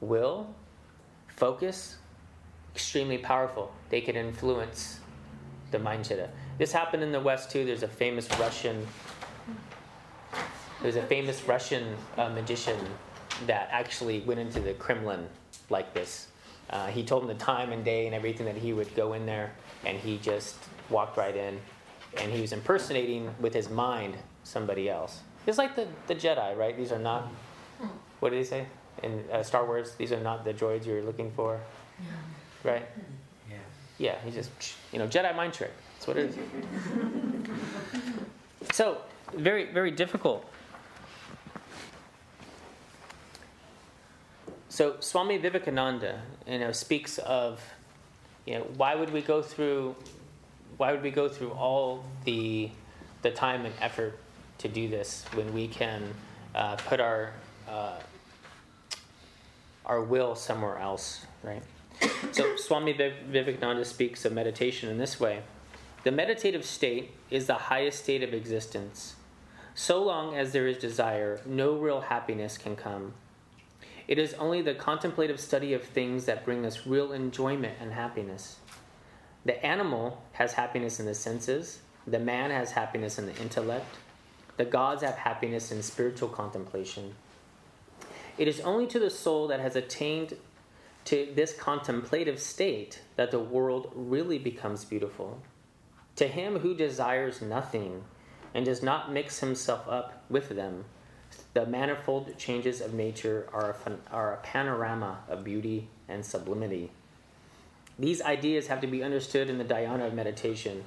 will, 0.00 0.54
focus, 1.28 1.98
extremely 2.74 3.18
powerful. 3.18 3.72
They 3.88 4.00
can 4.00 4.16
influence 4.16 5.00
the 5.70 5.78
mind 5.78 6.04
chitta. 6.04 6.30
This 6.58 6.72
happened 6.72 7.02
in 7.02 7.12
the 7.12 7.20
West 7.20 7.50
too. 7.50 7.64
There's 7.64 7.82
a 7.82 7.88
famous 7.88 8.28
Russian. 8.38 8.86
There's 10.82 10.96
a 10.96 11.02
famous 11.02 11.42
Russian 11.44 11.96
uh, 12.16 12.30
magician 12.30 12.78
that 13.46 13.68
actually 13.70 14.20
went 14.20 14.40
into 14.40 14.60
the 14.60 14.74
Kremlin 14.74 15.26
like 15.68 15.94
this. 15.94 16.28
Uh, 16.70 16.86
he 16.86 17.02
told 17.02 17.22
him 17.22 17.28
the 17.28 17.34
time 17.34 17.72
and 17.72 17.84
day 17.84 18.06
and 18.06 18.14
everything 18.14 18.46
that 18.46 18.56
he 18.56 18.72
would 18.72 18.94
go 18.94 19.12
in 19.12 19.26
there, 19.26 19.52
and 19.84 19.98
he 19.98 20.18
just 20.18 20.56
walked 20.88 21.16
right 21.16 21.36
in, 21.36 21.60
and 22.16 22.32
he 22.32 22.40
was 22.40 22.52
impersonating 22.52 23.34
with 23.40 23.52
his 23.52 23.68
mind 23.68 24.16
somebody 24.44 24.88
else. 24.88 25.20
It's 25.46 25.58
like 25.58 25.74
the, 25.74 25.88
the 26.06 26.14
Jedi, 26.14 26.56
right? 26.56 26.76
These 26.76 26.92
are 26.92 26.98
not. 26.98 27.28
What 28.20 28.30
did 28.30 28.38
he 28.38 28.44
say 28.44 28.66
in 29.02 29.24
uh, 29.32 29.42
Star 29.42 29.66
Wars? 29.66 29.94
These 29.94 30.12
are 30.12 30.20
not 30.20 30.44
the 30.44 30.52
droids 30.52 30.86
you're 30.86 31.02
looking 31.02 31.32
for 31.32 31.60
right? 32.64 32.86
Yeah. 33.48 33.56
Yeah, 33.98 34.16
he 34.24 34.30
just, 34.30 34.50
you 34.92 34.98
know, 34.98 35.06
Jedi 35.06 35.34
mind 35.34 35.52
trick. 35.52 35.72
That's 35.94 36.06
what 36.06 36.16
it 36.16 36.30
is. 36.30 36.36
so, 38.72 38.98
very, 39.34 39.72
very 39.72 39.90
difficult. 39.90 40.50
So, 44.68 44.96
Swami 45.00 45.36
Vivekananda, 45.36 46.22
you 46.46 46.58
know, 46.58 46.72
speaks 46.72 47.18
of, 47.18 47.60
you 48.46 48.54
know, 48.54 48.66
why 48.76 48.94
would 48.94 49.12
we 49.12 49.20
go 49.20 49.42
through, 49.42 49.94
why 50.78 50.92
would 50.92 51.02
we 51.02 51.10
go 51.10 51.28
through 51.28 51.50
all 51.50 52.04
the, 52.24 52.70
the 53.22 53.30
time 53.30 53.66
and 53.66 53.74
effort 53.80 54.18
to 54.58 54.68
do 54.68 54.88
this 54.88 55.24
when 55.34 55.52
we 55.52 55.68
can 55.68 56.02
uh, 56.54 56.76
put 56.76 57.00
our, 57.00 57.32
uh, 57.68 57.98
our 59.84 60.02
will 60.02 60.34
somewhere 60.34 60.78
else, 60.78 61.26
right? 61.42 61.62
So 62.32 62.56
Swami 62.56 62.92
Vivekananda 62.92 63.84
speaks 63.84 64.24
of 64.24 64.32
meditation 64.32 64.88
in 64.88 64.98
this 64.98 65.18
way 65.18 65.42
The 66.04 66.10
meditative 66.10 66.64
state 66.64 67.12
is 67.30 67.46
the 67.46 67.54
highest 67.54 68.02
state 68.02 68.22
of 68.22 68.32
existence. 68.32 69.16
So 69.74 70.02
long 70.02 70.34
as 70.36 70.52
there 70.52 70.66
is 70.66 70.78
desire, 70.78 71.40
no 71.46 71.74
real 71.74 72.02
happiness 72.02 72.58
can 72.58 72.76
come. 72.76 73.14
It 74.08 74.18
is 74.18 74.34
only 74.34 74.60
the 74.60 74.74
contemplative 74.74 75.38
study 75.38 75.72
of 75.72 75.84
things 75.84 76.24
that 76.26 76.44
bring 76.44 76.66
us 76.66 76.86
real 76.86 77.12
enjoyment 77.12 77.74
and 77.80 77.92
happiness. 77.92 78.56
The 79.44 79.64
animal 79.64 80.22
has 80.32 80.52
happiness 80.52 81.00
in 81.00 81.06
the 81.06 81.14
senses, 81.14 81.80
the 82.06 82.18
man 82.18 82.50
has 82.50 82.72
happiness 82.72 83.18
in 83.18 83.26
the 83.26 83.36
intellect, 83.36 83.96
the 84.56 84.64
gods 84.64 85.02
have 85.02 85.14
happiness 85.14 85.70
in 85.70 85.82
spiritual 85.82 86.28
contemplation. 86.28 87.14
It 88.36 88.48
is 88.48 88.60
only 88.60 88.86
to 88.88 88.98
the 88.98 89.10
soul 89.10 89.48
that 89.48 89.60
has 89.60 89.76
attained 89.76 90.34
to 91.04 91.32
this 91.34 91.52
contemplative 91.52 92.40
state 92.40 93.00
that 93.16 93.30
the 93.30 93.38
world 93.38 93.92
really 93.94 94.38
becomes 94.38 94.84
beautiful. 94.84 95.42
To 96.16 96.28
him 96.28 96.58
who 96.58 96.74
desires 96.74 97.40
nothing 97.40 98.04
and 98.54 98.64
does 98.64 98.82
not 98.82 99.12
mix 99.12 99.40
himself 99.40 99.88
up 99.88 100.24
with 100.28 100.50
them, 100.50 100.84
the 101.54 101.66
manifold 101.66 102.36
changes 102.38 102.80
of 102.80 102.94
nature 102.94 103.48
are 103.52 103.76
a, 103.86 104.14
are 104.14 104.34
a 104.34 104.38
panorama 104.38 105.20
of 105.28 105.44
beauty 105.44 105.88
and 106.08 106.24
sublimity. 106.24 106.90
These 107.98 108.22
ideas 108.22 108.66
have 108.68 108.80
to 108.80 108.86
be 108.86 109.02
understood 109.02 109.48
in 109.48 109.58
the 109.58 109.64
dhyana 109.64 110.06
of 110.06 110.14
meditation. 110.14 110.84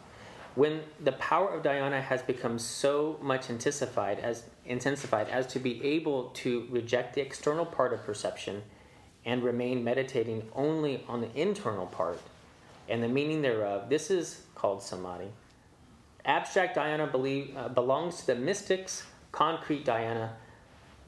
When 0.56 0.82
the 0.99 1.13
power 1.13 1.49
of 1.49 1.63
dhyana 1.63 2.02
has 2.02 2.21
become 2.21 2.60
so 2.60 3.17
much 3.21 3.49
intensified 3.49 4.19
as, 4.19 4.43
intensified 4.65 5.30
as 5.30 5.47
to 5.47 5.60
be 5.60 5.84
able 5.84 6.30
to 6.30 6.67
reject 6.69 7.15
the 7.15 7.21
external 7.21 7.65
part 7.65 7.93
of 7.93 8.04
perception 8.04 8.63
and 9.26 9.44
remain 9.44 9.84
meditating 9.84 10.48
only 10.54 11.04
on 11.08 11.22
the 11.22 11.30
internal 11.40 11.88
part 11.88 12.20
and 12.90 13.02
the 13.02 13.08
meaning 13.08 13.42
thereof. 13.42 13.90
This 13.90 14.12
is 14.12 14.42
called 14.56 14.84
samadhi. 14.84 15.30
Abstract 16.26 16.78
dhyana 16.78 17.12
believe, 17.12 17.56
uh, 17.58 17.70
belongs 17.70 18.22
to 18.22 18.28
the 18.28 18.36
mystics, 18.36 19.04
concrete 19.32 19.86
dhyana, 19.86 20.30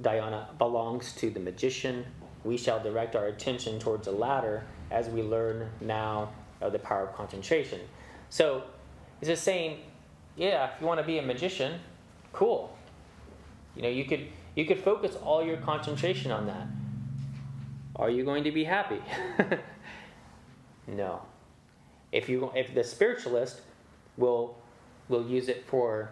dhyana 0.01 0.58
belongs 0.58 1.13
to 1.13 1.30
the 1.30 1.39
magician. 1.39 2.06
We 2.43 2.58
shall 2.58 2.82
direct 2.82 3.15
our 3.15 3.28
attention 3.28 3.80
towards 3.80 4.06
the 4.06 4.12
latter 4.12 4.63
as 4.91 5.08
we 5.08 5.21
learn 5.21 5.69
now 5.82 6.32
of 6.62 6.73
the 6.73 6.80
power 6.80 7.08
of 7.08 7.15
concentration. 7.15 7.82
So, 8.30 8.63
it's 9.21 9.30
just 9.30 9.43
saying, 9.43 9.80
yeah, 10.36 10.69
if 10.73 10.82
you 10.82 10.88
want 10.88 10.99
to 10.99 11.06
be 11.06 11.17
a 11.17 11.21
magician, 11.21 11.80
cool. 12.34 12.78
You 13.75 13.84
know, 13.84 13.89
you 13.89 14.06
could 14.06 14.28
you 14.56 14.65
could 14.65 14.80
focus 14.80 15.15
all 15.23 15.43
your 15.45 15.58
concentration 15.58 16.32
on 16.32 16.47
that. 16.47 16.67
Are 17.95 18.10
you 18.10 18.23
going 18.23 18.43
to 18.43 18.51
be 18.51 18.63
happy? 18.63 19.01
no. 20.88 21.21
If 22.12 22.29
you 22.29 22.51
if 22.55 22.73
the 22.73 22.84
spiritualist 22.84 23.62
will 24.17 24.58
will 25.08 25.25
use 25.25 25.49
it 25.49 25.65
for 25.67 26.12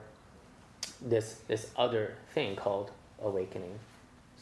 this 1.01 1.41
this 1.47 1.71
other 1.75 2.15
thing 2.33 2.55
called 2.55 2.91
awakening. 3.21 3.79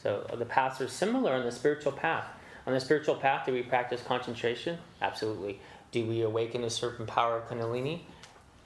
So 0.02 0.26
uh, 0.32 0.36
the 0.36 0.44
paths 0.44 0.80
are 0.80 0.88
similar 0.88 1.32
on 1.32 1.44
the 1.44 1.52
spiritual 1.52 1.92
path. 1.92 2.26
On 2.66 2.72
the 2.72 2.80
spiritual 2.80 3.16
path, 3.16 3.46
do 3.46 3.52
we 3.52 3.62
practice 3.62 4.02
concentration? 4.02 4.78
Absolutely. 5.00 5.60
Do 5.90 6.06
we 6.06 6.22
awaken 6.22 6.64
a 6.64 6.70
certain 6.70 7.06
power 7.06 7.38
of 7.38 7.48
Kundalini? 7.48 8.00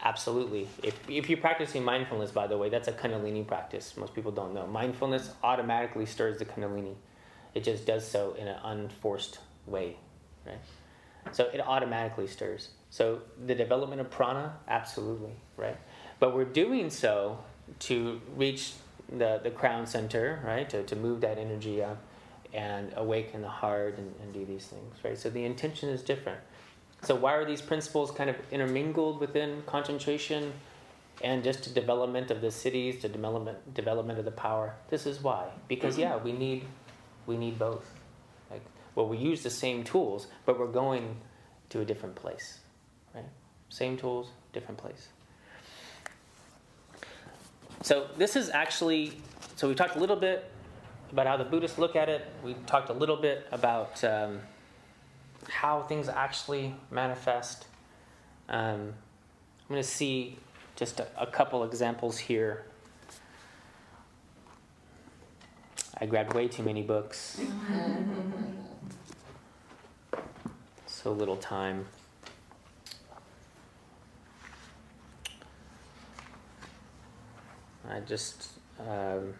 Absolutely. 0.02 0.68
If, 0.82 0.98
if 1.08 1.30
you're 1.30 1.38
practicing 1.38 1.82
mindfulness, 1.82 2.30
by 2.30 2.46
the 2.46 2.58
way, 2.58 2.68
that's 2.68 2.88
a 2.88 2.92
Kundalini 2.92 3.46
practice. 3.46 3.96
Most 3.96 4.14
people 4.14 4.32
don't 4.32 4.54
know. 4.54 4.66
Mindfulness 4.66 5.30
automatically 5.42 6.04
stirs 6.04 6.38
the 6.38 6.44
Kundalini. 6.44 6.94
It 7.56 7.64
just 7.64 7.86
does 7.86 8.06
so 8.06 8.36
in 8.38 8.48
an 8.48 8.58
unforced 8.62 9.38
way, 9.64 9.96
right? 10.46 10.58
So 11.32 11.44
it 11.54 11.58
automatically 11.58 12.26
stirs. 12.26 12.68
So 12.90 13.22
the 13.46 13.54
development 13.54 14.02
of 14.02 14.10
prana, 14.10 14.58
absolutely, 14.68 15.32
right? 15.56 15.78
But 16.20 16.36
we're 16.36 16.44
doing 16.44 16.90
so 16.90 17.38
to 17.78 18.20
reach 18.36 18.74
the, 19.08 19.40
the 19.42 19.50
crown 19.50 19.86
center, 19.86 20.38
right? 20.44 20.68
To, 20.68 20.82
to 20.82 20.96
move 20.96 21.22
that 21.22 21.38
energy 21.38 21.82
up 21.82 21.96
and 22.52 22.92
awaken 22.94 23.40
the 23.40 23.48
heart 23.48 23.96
and, 23.96 24.14
and 24.22 24.34
do 24.34 24.44
these 24.44 24.66
things, 24.66 24.94
right? 25.02 25.16
So 25.16 25.30
the 25.30 25.46
intention 25.46 25.88
is 25.88 26.02
different. 26.02 26.40
So 27.04 27.14
why 27.14 27.32
are 27.36 27.46
these 27.46 27.62
principles 27.62 28.10
kind 28.10 28.28
of 28.28 28.36
intermingled 28.50 29.18
within 29.18 29.62
concentration 29.64 30.52
and 31.22 31.42
just 31.42 31.64
the 31.64 31.70
development 31.70 32.30
of 32.30 32.42
the 32.42 32.48
siddhis, 32.48 33.00
the 33.00 33.08
development 33.08 33.72
development 33.72 34.18
of 34.18 34.26
the 34.26 34.30
power? 34.30 34.74
This 34.90 35.06
is 35.06 35.22
why. 35.22 35.48
Because 35.68 35.96
yeah, 35.96 36.18
we 36.18 36.32
need 36.32 36.66
we 37.26 37.36
need 37.36 37.58
both. 37.58 37.88
Like, 38.50 38.62
well, 38.94 39.08
we 39.08 39.18
use 39.18 39.42
the 39.42 39.50
same 39.50 39.84
tools, 39.84 40.28
but 40.44 40.58
we're 40.58 40.66
going 40.66 41.16
to 41.70 41.80
a 41.80 41.84
different 41.84 42.14
place, 42.14 42.60
right? 43.14 43.24
Same 43.68 43.96
tools, 43.96 44.30
different 44.52 44.78
place. 44.78 45.08
So 47.82 48.08
this 48.16 48.36
is 48.36 48.50
actually. 48.50 49.18
So 49.56 49.68
we 49.68 49.74
talked 49.74 49.96
a 49.96 50.00
little 50.00 50.16
bit 50.16 50.50
about 51.12 51.26
how 51.26 51.36
the 51.36 51.44
Buddhists 51.44 51.78
look 51.78 51.96
at 51.96 52.08
it. 52.08 52.26
We 52.44 52.54
talked 52.66 52.90
a 52.90 52.92
little 52.92 53.16
bit 53.16 53.46
about 53.52 54.02
um, 54.04 54.40
how 55.48 55.82
things 55.82 56.08
actually 56.08 56.74
manifest. 56.90 57.66
Um, 58.48 58.92
I'm 59.68 59.68
going 59.68 59.82
to 59.82 59.88
see 59.88 60.38
just 60.76 61.00
a, 61.00 61.08
a 61.18 61.26
couple 61.26 61.64
examples 61.64 62.18
here 62.18 62.66
I 65.98 66.04
grabbed 66.04 66.34
way 66.34 66.46
too 66.46 66.62
many 66.62 66.82
books. 66.82 67.40
so 70.86 71.12
little 71.12 71.36
time. 71.36 71.86
I 77.88 78.00
just. 78.00 78.50
Um, 78.78 79.32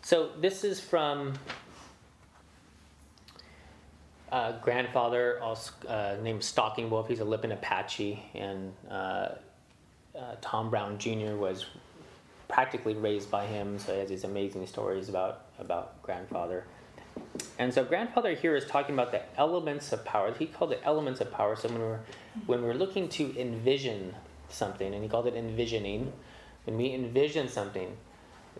so 0.00 0.30
this 0.40 0.64
is 0.64 0.80
from 0.80 1.34
uh, 4.32 4.52
grandfather 4.60 5.40
uh, 5.42 6.16
named 6.22 6.42
Stalking 6.42 6.88
Wolf. 6.88 7.08
He's 7.08 7.20
a 7.20 7.24
Lipan 7.24 7.52
Apache, 7.52 8.22
and 8.34 8.72
uh, 8.90 9.28
uh, 10.18 10.36
Tom 10.40 10.70
Brown 10.70 10.98
Jr. 10.98 11.36
was 11.36 11.66
practically 12.48 12.94
raised 12.94 13.30
by 13.30 13.46
him, 13.46 13.78
so 13.78 13.92
he 13.92 14.00
has 14.00 14.08
these 14.08 14.24
amazing 14.24 14.66
stories 14.66 15.08
about 15.08 15.46
about 15.58 16.00
grandfather. 16.02 16.64
And 17.58 17.72
so 17.72 17.84
grandfather 17.84 18.34
here 18.34 18.54
is 18.54 18.66
talking 18.66 18.94
about 18.94 19.10
the 19.10 19.22
elements 19.38 19.92
of 19.92 20.04
power. 20.04 20.34
He 20.34 20.46
called 20.46 20.72
it 20.72 20.80
elements 20.84 21.20
of 21.20 21.32
power. 21.32 21.56
So 21.56 21.68
when 21.68 21.80
we're 21.80 22.00
when 22.46 22.62
we're 22.62 22.74
looking 22.74 23.08
to 23.10 23.38
envision 23.38 24.14
something, 24.48 24.92
and 24.92 25.02
he 25.02 25.08
called 25.08 25.26
it 25.26 25.34
envisioning, 25.34 26.12
when 26.64 26.76
we 26.76 26.92
envision 26.92 27.48
something, 27.48 27.96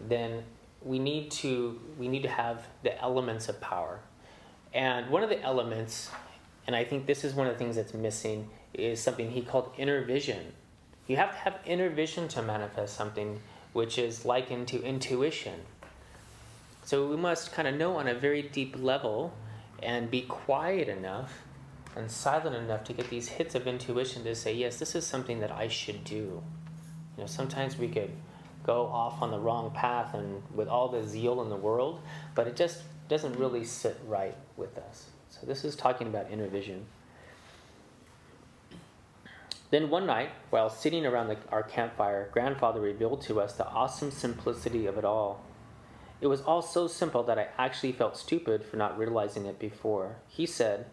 then 0.00 0.42
we 0.82 0.98
need 0.98 1.30
to 1.32 1.80
we 1.98 2.08
need 2.08 2.22
to 2.22 2.28
have 2.28 2.66
the 2.82 3.00
elements 3.02 3.48
of 3.48 3.60
power. 3.60 4.00
And 4.74 5.10
one 5.10 5.22
of 5.22 5.30
the 5.30 5.40
elements, 5.40 6.10
and 6.66 6.76
I 6.76 6.84
think 6.84 7.06
this 7.06 7.24
is 7.24 7.34
one 7.34 7.46
of 7.46 7.54
the 7.54 7.58
things 7.58 7.76
that's 7.76 7.94
missing, 7.94 8.50
is 8.74 9.00
something 9.00 9.30
he 9.30 9.42
called 9.42 9.72
inner 9.78 10.04
vision. 10.04 10.52
You 11.06 11.16
have 11.16 11.30
to 11.30 11.36
have 11.38 11.58
inner 11.64 11.88
vision 11.88 12.28
to 12.28 12.42
manifest 12.42 12.96
something 12.96 13.40
which 13.72 13.98
is 13.98 14.24
likened 14.24 14.68
to 14.68 14.82
intuition. 14.82 15.60
So 16.84 17.08
we 17.08 17.16
must 17.16 17.52
kind 17.52 17.68
of 17.68 17.74
know 17.74 17.96
on 17.96 18.08
a 18.08 18.14
very 18.14 18.42
deep 18.42 18.76
level 18.78 19.34
and 19.82 20.10
be 20.10 20.22
quiet 20.22 20.88
enough 20.88 21.42
and 21.94 22.10
silent 22.10 22.56
enough 22.56 22.84
to 22.84 22.92
get 22.92 23.10
these 23.10 23.28
hits 23.28 23.54
of 23.54 23.66
intuition 23.66 24.24
to 24.24 24.34
say, 24.34 24.54
yes, 24.54 24.78
this 24.78 24.94
is 24.94 25.06
something 25.06 25.40
that 25.40 25.50
I 25.50 25.68
should 25.68 26.04
do. 26.04 26.42
You 27.16 27.22
know, 27.22 27.26
sometimes 27.26 27.78
we 27.78 27.88
could 27.88 28.10
go 28.64 28.86
off 28.86 29.22
on 29.22 29.30
the 29.30 29.38
wrong 29.38 29.70
path 29.70 30.14
and 30.14 30.42
with 30.54 30.68
all 30.68 30.88
the 30.88 31.02
zeal 31.02 31.40
in 31.42 31.48
the 31.48 31.56
world, 31.56 32.00
but 32.34 32.46
it 32.46 32.56
just 32.56 32.82
doesn't 33.08 33.38
really 33.38 33.64
sit 33.64 33.98
right 34.06 34.36
with 34.56 34.76
us. 34.76 35.06
So 35.30 35.46
this 35.46 35.64
is 35.64 35.76
talking 35.76 36.08
about 36.08 36.30
inner 36.30 36.48
vision. 36.48 36.84
Then 39.76 39.90
one 39.90 40.06
night, 40.06 40.30
while 40.48 40.70
sitting 40.70 41.04
around 41.04 41.28
the, 41.28 41.36
our 41.52 41.62
campfire, 41.62 42.30
grandfather 42.32 42.80
revealed 42.80 43.20
to 43.24 43.42
us 43.42 43.52
the 43.52 43.68
awesome 43.68 44.10
simplicity 44.10 44.86
of 44.86 44.96
it 44.96 45.04
all. 45.04 45.44
It 46.22 46.28
was 46.28 46.40
all 46.40 46.62
so 46.62 46.86
simple 46.88 47.22
that 47.24 47.38
I 47.38 47.48
actually 47.58 47.92
felt 47.92 48.16
stupid 48.16 48.64
for 48.64 48.78
not 48.78 48.96
realizing 48.96 49.44
it 49.44 49.58
before. 49.58 50.16
He 50.28 50.46
said, 50.46 50.86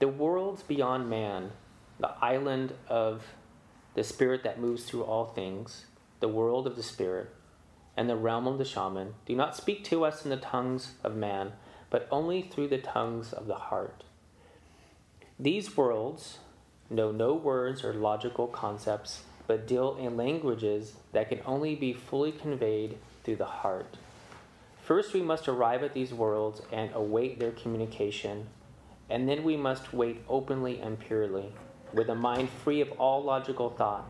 The 0.00 0.08
worlds 0.08 0.64
beyond 0.64 1.08
man, 1.08 1.52
the 2.00 2.10
island 2.20 2.72
of 2.88 3.22
the 3.94 4.02
spirit 4.02 4.42
that 4.42 4.58
moves 4.58 4.84
through 4.84 5.04
all 5.04 5.26
things, 5.26 5.86
the 6.18 6.26
world 6.26 6.66
of 6.66 6.74
the 6.74 6.82
spirit, 6.82 7.32
and 7.96 8.10
the 8.10 8.16
realm 8.16 8.48
of 8.48 8.58
the 8.58 8.64
shaman, 8.64 9.14
do 9.26 9.36
not 9.36 9.54
speak 9.54 9.84
to 9.84 10.04
us 10.04 10.24
in 10.24 10.30
the 10.30 10.36
tongues 10.36 10.94
of 11.04 11.14
man, 11.14 11.52
but 11.88 12.08
only 12.10 12.42
through 12.42 12.66
the 12.66 12.78
tongues 12.78 13.32
of 13.32 13.46
the 13.46 13.54
heart. 13.54 14.02
These 15.38 15.76
worlds, 15.76 16.38
know 16.90 17.10
no 17.10 17.34
words 17.34 17.84
or 17.84 17.92
logical 17.92 18.46
concepts, 18.46 19.22
but 19.46 19.66
deal 19.66 19.96
in 19.96 20.16
languages 20.16 20.94
that 21.12 21.28
can 21.28 21.40
only 21.46 21.74
be 21.74 21.92
fully 21.92 22.32
conveyed 22.32 22.98
through 23.24 23.36
the 23.36 23.44
heart. 23.44 23.96
First, 24.82 25.12
we 25.12 25.22
must 25.22 25.48
arrive 25.48 25.82
at 25.82 25.94
these 25.94 26.14
worlds 26.14 26.62
and 26.72 26.90
await 26.94 27.40
their 27.40 27.52
communication, 27.52 28.46
and 29.10 29.28
then 29.28 29.42
we 29.42 29.56
must 29.56 29.92
wait 29.92 30.22
openly 30.28 30.80
and 30.80 30.98
purely, 30.98 31.52
with 31.92 32.08
a 32.08 32.14
mind 32.14 32.48
free 32.64 32.80
of 32.80 32.92
all 32.92 33.22
logical 33.22 33.70
thought. 33.70 34.06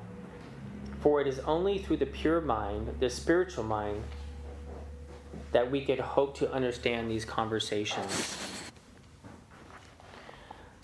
For 1.01 1.21
it 1.21 1.27
is 1.27 1.39
only 1.41 1.79
through 1.79 1.99
the 1.99 2.07
pure 2.07 2.41
mind, 2.41 2.97
the 3.01 3.09
spiritual 3.09 3.65
mind, 3.65 4.03
that 5.53 5.71
we 5.71 5.85
could 5.85 6.01
hope 6.01 6.37
to 6.39 6.53
understand 6.53 7.11
these 7.11 7.25
conversations. 7.25 8.56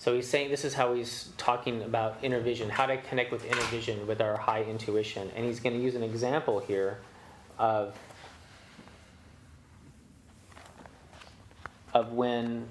So 0.03 0.13
he's 0.13 0.27
saying 0.27 0.49
this 0.49 0.65
is 0.65 0.73
how 0.73 0.93
he's 0.95 1.29
talking 1.37 1.81
about 1.81 2.17
inner 2.21 2.41
vision, 2.41 2.69
how 2.69 2.87
to 2.87 2.97
connect 2.97 3.31
with 3.31 3.45
inner 3.45 3.63
vision 3.67 4.05
with 4.05 4.19
our 4.19 4.35
high 4.35 4.61
intuition. 4.63 5.31
And 5.33 5.45
he's 5.45 5.61
going 5.61 5.77
to 5.77 5.81
use 5.81 5.95
an 5.95 6.03
example 6.03 6.59
here 6.59 6.99
of 7.57 7.97
of 11.93 12.11
when 12.11 12.67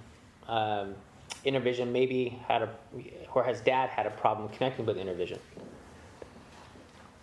um, 0.46 0.94
inner 1.42 1.60
vision 1.60 1.90
maybe 1.90 2.38
had 2.48 2.64
a 2.64 2.68
or 3.32 3.44
his 3.44 3.62
dad 3.62 3.88
had 3.88 4.04
a 4.04 4.10
problem 4.10 4.50
connecting 4.50 4.84
with 4.84 4.98
inner 4.98 5.14
vision. 5.14 5.38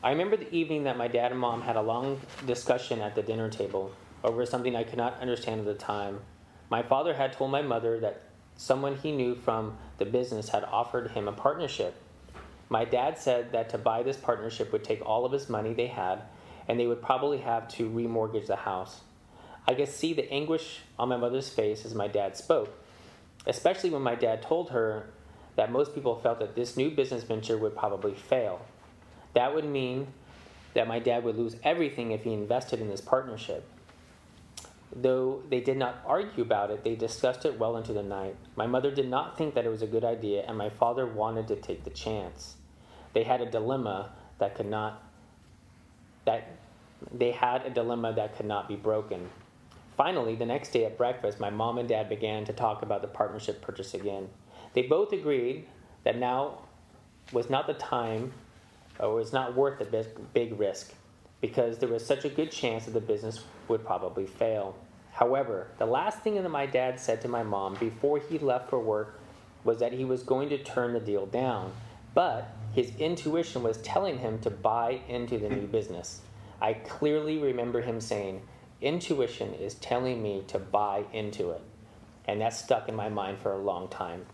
I 0.01 0.09
remember 0.09 0.37
the 0.37 0.51
evening 0.51 0.85
that 0.85 0.97
my 0.97 1.07
dad 1.07 1.29
and 1.29 1.39
mom 1.39 1.61
had 1.61 1.75
a 1.75 1.83
long 1.83 2.19
discussion 2.47 2.99
at 2.99 3.13
the 3.13 3.21
dinner 3.21 3.47
table 3.47 3.91
over 4.23 4.43
something 4.47 4.75
I 4.75 4.85
could 4.85 4.97
not 4.97 5.19
understand 5.21 5.59
at 5.59 5.67
the 5.67 5.75
time. 5.75 6.21
My 6.71 6.81
father 6.81 7.13
had 7.13 7.31
told 7.31 7.51
my 7.51 7.61
mother 7.61 7.99
that 7.99 8.23
someone 8.55 8.95
he 8.95 9.11
knew 9.11 9.35
from 9.35 9.77
the 9.99 10.05
business 10.05 10.49
had 10.49 10.63
offered 10.63 11.12
him 11.12 11.27
a 11.27 11.31
partnership. 11.31 11.95
My 12.69 12.85
dad 12.85 13.17
said 13.17 13.51
that 13.51 13.69
to 13.69 13.77
buy 13.77 14.03
this 14.03 14.17
partnership 14.17 14.71
would 14.71 14.83
take 14.83 15.05
all 15.05 15.25
of 15.25 15.31
his 15.31 15.49
money 15.49 15.73
they 15.73 15.88
had, 15.88 16.23
and 16.67 16.79
they 16.79 16.88
would 16.88 17.01
probably 17.01 17.39
have 17.39 17.67
to 17.69 17.89
remortgage 17.89 18.47
the 18.47 18.55
house. 18.55 19.01
I 19.67 19.73
could 19.73 19.88
see 19.88 20.13
the 20.13 20.31
anguish 20.31 20.79
on 20.97 21.09
my 21.09 21.17
mother's 21.17 21.49
face 21.49 21.85
as 21.85 21.93
my 21.93 22.07
dad 22.07 22.38
spoke, 22.38 22.69
especially 23.45 23.89
when 23.89 24.01
my 24.01 24.15
dad 24.15 24.41
told 24.41 24.69
her 24.71 25.09
that 25.55 25.71
most 25.71 25.93
people 25.93 26.15
felt 26.15 26.39
that 26.39 26.55
this 26.55 26.77
new 26.77 26.89
business 26.89 27.23
venture 27.23 27.57
would 27.57 27.75
probably 27.75 28.15
fail. 28.15 28.65
That 29.33 29.53
would 29.53 29.65
mean 29.65 30.07
that 30.73 30.88
my 30.88 30.99
dad 30.99 31.23
would 31.23 31.38
lose 31.38 31.55
everything 31.63 32.12
if 32.12 32.23
he 32.23 32.33
invested 32.33 32.79
in 32.79 32.89
this 32.89 33.01
partnership. 33.01 33.67
Though 34.95 35.43
they 35.49 35.62
did 35.62 35.78
not 35.78 36.02
argue 36.06 36.43
about 36.43 36.71
it, 36.71 36.84
they 36.84 36.95
discussed 36.95 37.45
it 37.45 37.60
well 37.60 37.78
into 37.78 37.93
the 37.93 38.02
night. 38.02 38.36
My 38.56 38.65
mother 38.65 38.89
did 38.89 39.08
not 39.08 39.38
think 39.38 39.54
that 39.54 39.65
it 39.65 39.69
was 39.69 39.84
a 39.84 39.88
good 39.88 40.04
idea, 40.04 40.43
and 40.47 40.58
my 40.58 40.69
father 40.69 41.06
wanted 41.06 41.47
to 41.49 41.56
take 41.56 41.84
the 41.84 41.91
chance. 41.91 42.56
They 43.13 43.23
had 43.23 43.41
a 43.41 43.49
dilemma 43.49 44.12
that 44.39 44.56
could 44.56 44.65
not 44.65 45.04
that 46.25 46.58
they 47.13 47.32
had 47.32 47.65
a 47.65 47.69
dilemma 47.69 48.13
that 48.13 48.36
could 48.36 48.45
not 48.45 48.67
be 48.67 48.75
broken. 48.75 49.30
Finally, 49.95 50.36
the 50.36 50.45
next 50.45 50.71
day 50.71 50.86
at 50.86 50.97
breakfast, 50.97 51.39
my 51.39 51.49
mom 51.49 51.78
and 51.78 51.88
dad 51.88 52.10
began 52.10 52.45
to 52.45 52.54
talk 52.54 52.82
about 52.82 53.02
the 53.02 53.08
partnership 53.08 53.62
purchase 53.62 53.93
again. 53.93 54.30
They 54.73 54.84
both 54.84 55.12
agreed 55.13 55.65
that 56.04 56.17
now 56.17 56.60
was 57.32 57.49
not 57.49 57.67
the 57.67 57.73
time 57.73 58.34
or 58.99 59.13
was 59.15 59.32
not 59.32 59.56
worth 59.56 59.80
the 59.80 60.06
big 60.34 60.60
risk 60.60 60.93
because 61.41 61.78
there 61.78 61.89
was 61.89 62.06
such 62.06 62.25
a 62.25 62.30
good 62.30 62.52
chance 62.52 62.86
that 62.86 62.91
the 62.91 62.99
business 62.99 63.43
would 63.67 63.86
probably 63.86 64.25
fail. 64.25 64.75
However, 65.12 65.67
the 65.78 65.86
last 65.86 66.19
thing 66.19 66.36
that 66.36 66.49
my 66.49 66.65
dad 66.65 66.99
said 66.99 67.21
to 67.21 67.28
my 67.28 67.43
mom 67.43 67.75
before 67.75 68.19
he 68.19 68.38
left 68.38 68.69
for 68.69 68.80
work 68.80 69.19
was 69.63 69.80
that 69.80 69.93
he 69.93 70.06
was 70.06 70.23
going 70.23 70.49
to 70.49 70.58
turn 70.58 70.93
the 70.93 70.99
deal 70.99 71.25
down, 71.25 71.73
but 72.13 72.54
his 72.73 72.91
intuition 72.97 73.63
was 73.63 73.78
telling 73.78 74.19
him 74.19 74.39
to 74.39 74.49
buy 74.49 74.99
into 75.08 75.38
the 75.38 75.49
new 75.49 75.67
business. 75.67 76.21
I 76.62 76.73
clearly 76.73 77.38
remember 77.38 77.82
him 77.82 77.99
saying, 78.02 78.41
Intuition 78.82 79.54
is 79.56 79.73
telling 79.75 80.23
me 80.23 80.43
to 80.47 80.58
buy 80.58 81.04
into 81.12 81.52
it. 81.52 81.62
And 82.25 82.39
that 82.39 82.54
stuck 82.54 82.88
in 82.88 82.95
my 82.95 83.10
mind 83.10 83.39
for 83.39 83.52
a 83.52 83.58
long 83.58 83.89
time. 83.89 84.25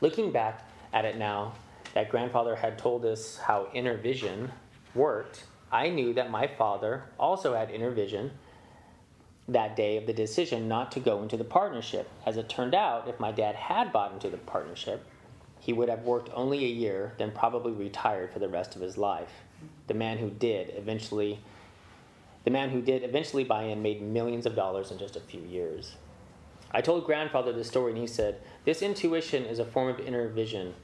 Looking 0.00 0.32
back 0.32 0.68
at 0.92 1.04
it 1.04 1.16
now, 1.16 1.52
that 1.94 2.10
grandfather 2.10 2.56
had 2.56 2.76
told 2.76 3.04
us 3.04 3.36
how 3.36 3.68
inner 3.72 3.96
vision 3.96 4.50
worked 4.94 5.44
I 5.70 5.88
knew 5.88 6.14
that 6.14 6.30
my 6.30 6.46
father 6.46 7.04
also 7.18 7.54
had 7.54 7.70
inner 7.70 7.90
vision 7.90 8.32
that 9.48 9.76
day 9.76 9.96
of 9.96 10.06
the 10.06 10.12
decision 10.12 10.68
not 10.68 10.90
to 10.92 11.00
go 11.00 11.22
into 11.22 11.36
the 11.36 11.44
partnership. 11.44 12.08
As 12.24 12.36
it 12.36 12.48
turned 12.48 12.74
out, 12.74 13.08
if 13.08 13.20
my 13.20 13.32
dad 13.32 13.54
had 13.54 13.92
bought 13.92 14.12
into 14.12 14.28
the 14.28 14.36
partnership, 14.36 15.04
he 15.60 15.72
would 15.72 15.88
have 15.88 16.02
worked 16.02 16.30
only 16.34 16.64
a 16.64 16.68
year, 16.68 17.14
then 17.18 17.32
probably 17.32 17.72
retired 17.72 18.32
for 18.32 18.38
the 18.38 18.48
rest 18.48 18.76
of 18.76 18.82
his 18.82 18.96
life. 18.96 19.30
The 19.86 19.94
man 19.94 20.18
who 20.18 20.30
did 20.30 20.72
eventually 20.76 21.40
the 22.44 22.52
man 22.52 22.70
who 22.70 22.80
did 22.80 23.02
eventually 23.02 23.42
buy 23.42 23.64
in 23.64 23.82
made 23.82 24.00
millions 24.00 24.46
of 24.46 24.54
dollars 24.54 24.92
in 24.92 24.98
just 24.98 25.16
a 25.16 25.20
few 25.20 25.40
years. 25.40 25.96
I 26.70 26.80
told 26.80 27.04
grandfather 27.04 27.52
the 27.52 27.64
story 27.64 27.90
and 27.90 28.00
he 28.00 28.06
said, 28.06 28.40
This 28.64 28.82
intuition 28.82 29.44
is 29.44 29.58
a 29.58 29.64
form 29.64 29.88
of 29.88 29.98
inner 29.98 30.28
vision 30.28 30.74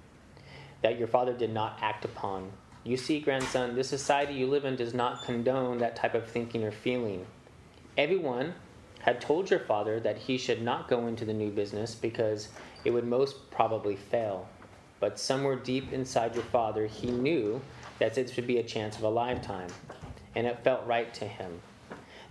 that 0.82 0.98
your 0.98 1.06
father 1.06 1.32
did 1.32 1.52
not 1.52 1.78
act 1.80 2.04
upon. 2.04 2.50
You 2.84 2.96
see, 2.96 3.20
grandson, 3.20 3.76
the 3.76 3.84
society 3.84 4.34
you 4.34 4.48
live 4.48 4.64
in 4.64 4.74
does 4.74 4.92
not 4.92 5.24
condone 5.24 5.78
that 5.78 5.94
type 5.94 6.14
of 6.14 6.28
thinking 6.28 6.64
or 6.64 6.72
feeling. 6.72 7.26
Everyone 7.96 8.54
had 9.00 9.20
told 9.20 9.50
your 9.50 9.60
father 9.60 10.00
that 10.00 10.18
he 10.18 10.36
should 10.36 10.62
not 10.62 10.88
go 10.88 11.06
into 11.06 11.24
the 11.24 11.32
new 11.32 11.50
business 11.50 11.94
because 11.94 12.48
it 12.84 12.90
would 12.90 13.06
most 13.06 13.50
probably 13.52 13.94
fail. 13.94 14.48
But 14.98 15.18
somewhere 15.18 15.56
deep 15.56 15.92
inside 15.92 16.34
your 16.34 16.44
father, 16.44 16.86
he 16.86 17.10
knew 17.10 17.60
that 18.00 18.18
it 18.18 18.34
would 18.34 18.46
be 18.48 18.58
a 18.58 18.64
chance 18.64 18.96
of 18.96 19.04
a 19.04 19.08
lifetime, 19.08 19.68
and 20.34 20.46
it 20.46 20.64
felt 20.64 20.86
right 20.86 21.12
to 21.14 21.24
him. 21.26 21.60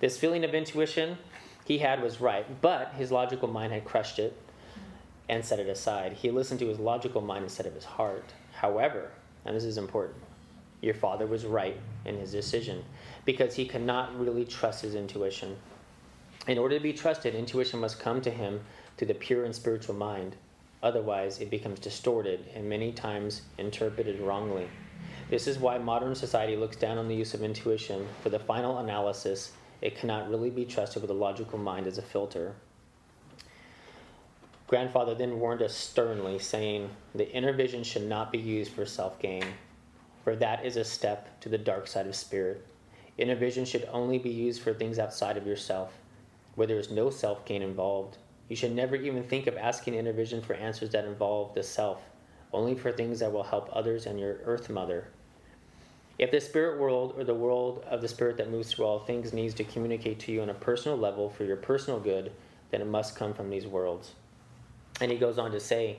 This 0.01 0.17
feeling 0.17 0.43
of 0.43 0.53
intuition 0.53 1.17
he 1.63 1.77
had 1.77 2.01
was 2.01 2.19
right, 2.19 2.61
but 2.61 2.93
his 2.97 3.11
logical 3.11 3.47
mind 3.47 3.71
had 3.71 3.85
crushed 3.85 4.19
it 4.19 4.37
and 5.29 5.45
set 5.45 5.59
it 5.59 5.67
aside. 5.67 6.13
He 6.13 6.29
listened 6.29 6.59
to 6.59 6.67
his 6.67 6.79
logical 6.79 7.21
mind 7.21 7.43
instead 7.43 7.65
of 7.65 7.73
his 7.73 7.85
heart. 7.85 8.33
However, 8.53 9.11
and 9.45 9.55
this 9.55 9.63
is 9.63 9.77
important, 9.77 10.17
your 10.81 10.93
father 10.93 11.27
was 11.27 11.45
right 11.45 11.77
in 12.05 12.17
his 12.17 12.31
decision 12.31 12.83
because 13.23 13.55
he 13.55 13.65
could 13.65 13.81
not 13.81 14.17
really 14.19 14.45
trust 14.45 14.81
his 14.81 14.95
intuition. 14.95 15.55
In 16.47 16.57
order 16.57 16.77
to 16.77 16.83
be 16.83 16.93
trusted, 16.93 17.35
intuition 17.35 17.79
must 17.79 17.99
come 17.99 18.21
to 18.21 18.31
him 18.31 18.61
through 18.97 19.07
the 19.07 19.13
pure 19.13 19.45
and 19.45 19.55
spiritual 19.55 19.95
mind. 19.95 20.35
Otherwise, 20.81 21.39
it 21.39 21.51
becomes 21.51 21.79
distorted 21.79 22.45
and 22.55 22.67
many 22.67 22.91
times 22.91 23.43
interpreted 23.59 24.19
wrongly. 24.19 24.67
This 25.29 25.47
is 25.47 25.59
why 25.59 25.77
modern 25.77 26.15
society 26.15 26.55
looks 26.55 26.75
down 26.75 26.97
on 26.97 27.07
the 27.07 27.15
use 27.15 27.33
of 27.33 27.43
intuition. 27.43 28.07
For 28.21 28.29
the 28.29 28.39
final 28.39 28.79
analysis, 28.79 29.51
it 29.81 29.95
cannot 29.95 30.29
really 30.29 30.49
be 30.49 30.65
trusted 30.65 31.01
with 31.01 31.11
a 31.11 31.15
logical 31.15 31.59
mind 31.59 31.87
as 31.87 31.97
a 31.97 32.01
filter. 32.01 32.55
Grandfather 34.67 35.13
then 35.13 35.39
warned 35.39 35.61
us 35.61 35.75
sternly, 35.75 36.39
saying, 36.39 36.89
The 37.13 37.31
inner 37.31 37.53
vision 37.53 37.83
should 37.83 38.07
not 38.07 38.31
be 38.31 38.37
used 38.37 38.71
for 38.71 38.85
self 38.85 39.19
gain, 39.19 39.43
for 40.23 40.35
that 40.35 40.65
is 40.65 40.77
a 40.77 40.83
step 40.83 41.39
to 41.41 41.49
the 41.49 41.57
dark 41.57 41.87
side 41.87 42.07
of 42.07 42.15
spirit. 42.15 42.65
Inner 43.17 43.35
vision 43.35 43.65
should 43.65 43.87
only 43.91 44.17
be 44.17 44.29
used 44.29 44.61
for 44.61 44.73
things 44.73 44.99
outside 44.99 45.37
of 45.37 45.45
yourself, 45.45 45.93
where 46.55 46.67
there 46.67 46.79
is 46.79 46.91
no 46.91 47.09
self 47.09 47.45
gain 47.45 47.61
involved. 47.61 48.17
You 48.47 48.55
should 48.55 48.75
never 48.75 48.95
even 48.95 49.23
think 49.23 49.47
of 49.47 49.57
asking 49.57 49.93
inner 49.93 50.13
vision 50.13 50.41
for 50.41 50.53
answers 50.53 50.89
that 50.91 51.05
involve 51.05 51.53
the 51.53 51.63
self, 51.63 52.01
only 52.51 52.75
for 52.75 52.91
things 52.91 53.19
that 53.19 53.31
will 53.31 53.43
help 53.43 53.69
others 53.71 54.05
and 54.05 54.19
your 54.19 54.39
earth 54.43 54.69
mother. 54.69 55.07
If 56.19 56.31
the 56.31 56.41
spirit 56.41 56.79
world 56.79 57.15
or 57.17 57.23
the 57.23 57.33
world 57.33 57.83
of 57.89 58.01
the 58.01 58.07
spirit 58.07 58.37
that 58.37 58.51
moves 58.51 58.71
through 58.71 58.85
all 58.85 58.99
things 58.99 59.33
needs 59.33 59.53
to 59.55 59.63
communicate 59.63 60.19
to 60.19 60.31
you 60.31 60.41
on 60.41 60.49
a 60.49 60.53
personal 60.53 60.97
level 60.97 61.29
for 61.29 61.45
your 61.45 61.55
personal 61.55 61.99
good, 61.99 62.31
then 62.69 62.81
it 62.81 62.87
must 62.87 63.15
come 63.15 63.33
from 63.33 63.49
these 63.49 63.65
worlds. 63.65 64.11
And 64.99 65.11
he 65.11 65.17
goes 65.17 65.39
on 65.39 65.51
to 65.51 65.59
say 65.59 65.97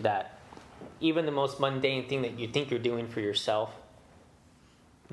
that 0.00 0.38
even 1.00 1.26
the 1.26 1.32
most 1.32 1.60
mundane 1.60 2.08
thing 2.08 2.22
that 2.22 2.38
you 2.38 2.48
think 2.48 2.70
you're 2.70 2.80
doing 2.80 3.08
for 3.08 3.20
yourself, 3.20 3.70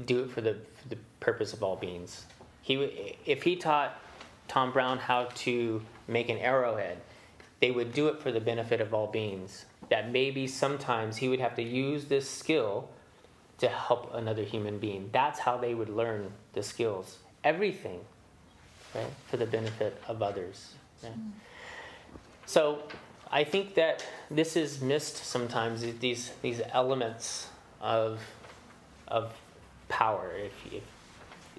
do 0.05 0.23
it 0.23 0.31
for 0.31 0.41
the, 0.41 0.57
for 0.81 0.89
the 0.89 0.97
purpose 1.19 1.53
of 1.53 1.63
all 1.63 1.75
beings. 1.75 2.25
He, 2.61 3.17
if 3.25 3.43
he 3.43 3.55
taught 3.55 3.99
Tom 4.47 4.71
Brown 4.71 4.97
how 4.97 5.25
to 5.35 5.81
make 6.07 6.29
an 6.29 6.37
arrowhead, 6.37 6.97
they 7.59 7.71
would 7.71 7.93
do 7.93 8.07
it 8.07 8.21
for 8.21 8.31
the 8.31 8.39
benefit 8.39 8.81
of 8.81 8.93
all 8.93 9.07
beings. 9.07 9.65
That 9.89 10.11
maybe 10.11 10.47
sometimes 10.47 11.17
he 11.17 11.27
would 11.27 11.39
have 11.39 11.55
to 11.55 11.63
use 11.63 12.05
this 12.05 12.29
skill 12.29 12.89
to 13.57 13.67
help 13.67 14.13
another 14.13 14.43
human 14.43 14.79
being. 14.79 15.09
That's 15.11 15.39
how 15.39 15.57
they 15.57 15.73
would 15.73 15.89
learn 15.89 16.31
the 16.53 16.63
skills. 16.63 17.17
Everything, 17.43 18.01
right, 18.95 19.11
for 19.27 19.37
the 19.37 19.45
benefit 19.45 20.01
of 20.07 20.21
others. 20.21 20.73
Right? 21.03 21.17
Mm. 21.17 21.31
So 22.45 22.83
I 23.31 23.43
think 23.43 23.75
that 23.75 24.05
this 24.31 24.55
is 24.55 24.81
missed 24.81 25.17
sometimes. 25.17 25.81
These 25.99 26.31
these 26.41 26.61
elements 26.71 27.49
of 27.81 28.19
of 29.07 29.33
power, 29.87 30.31
if 30.35 30.73
if 30.73 30.83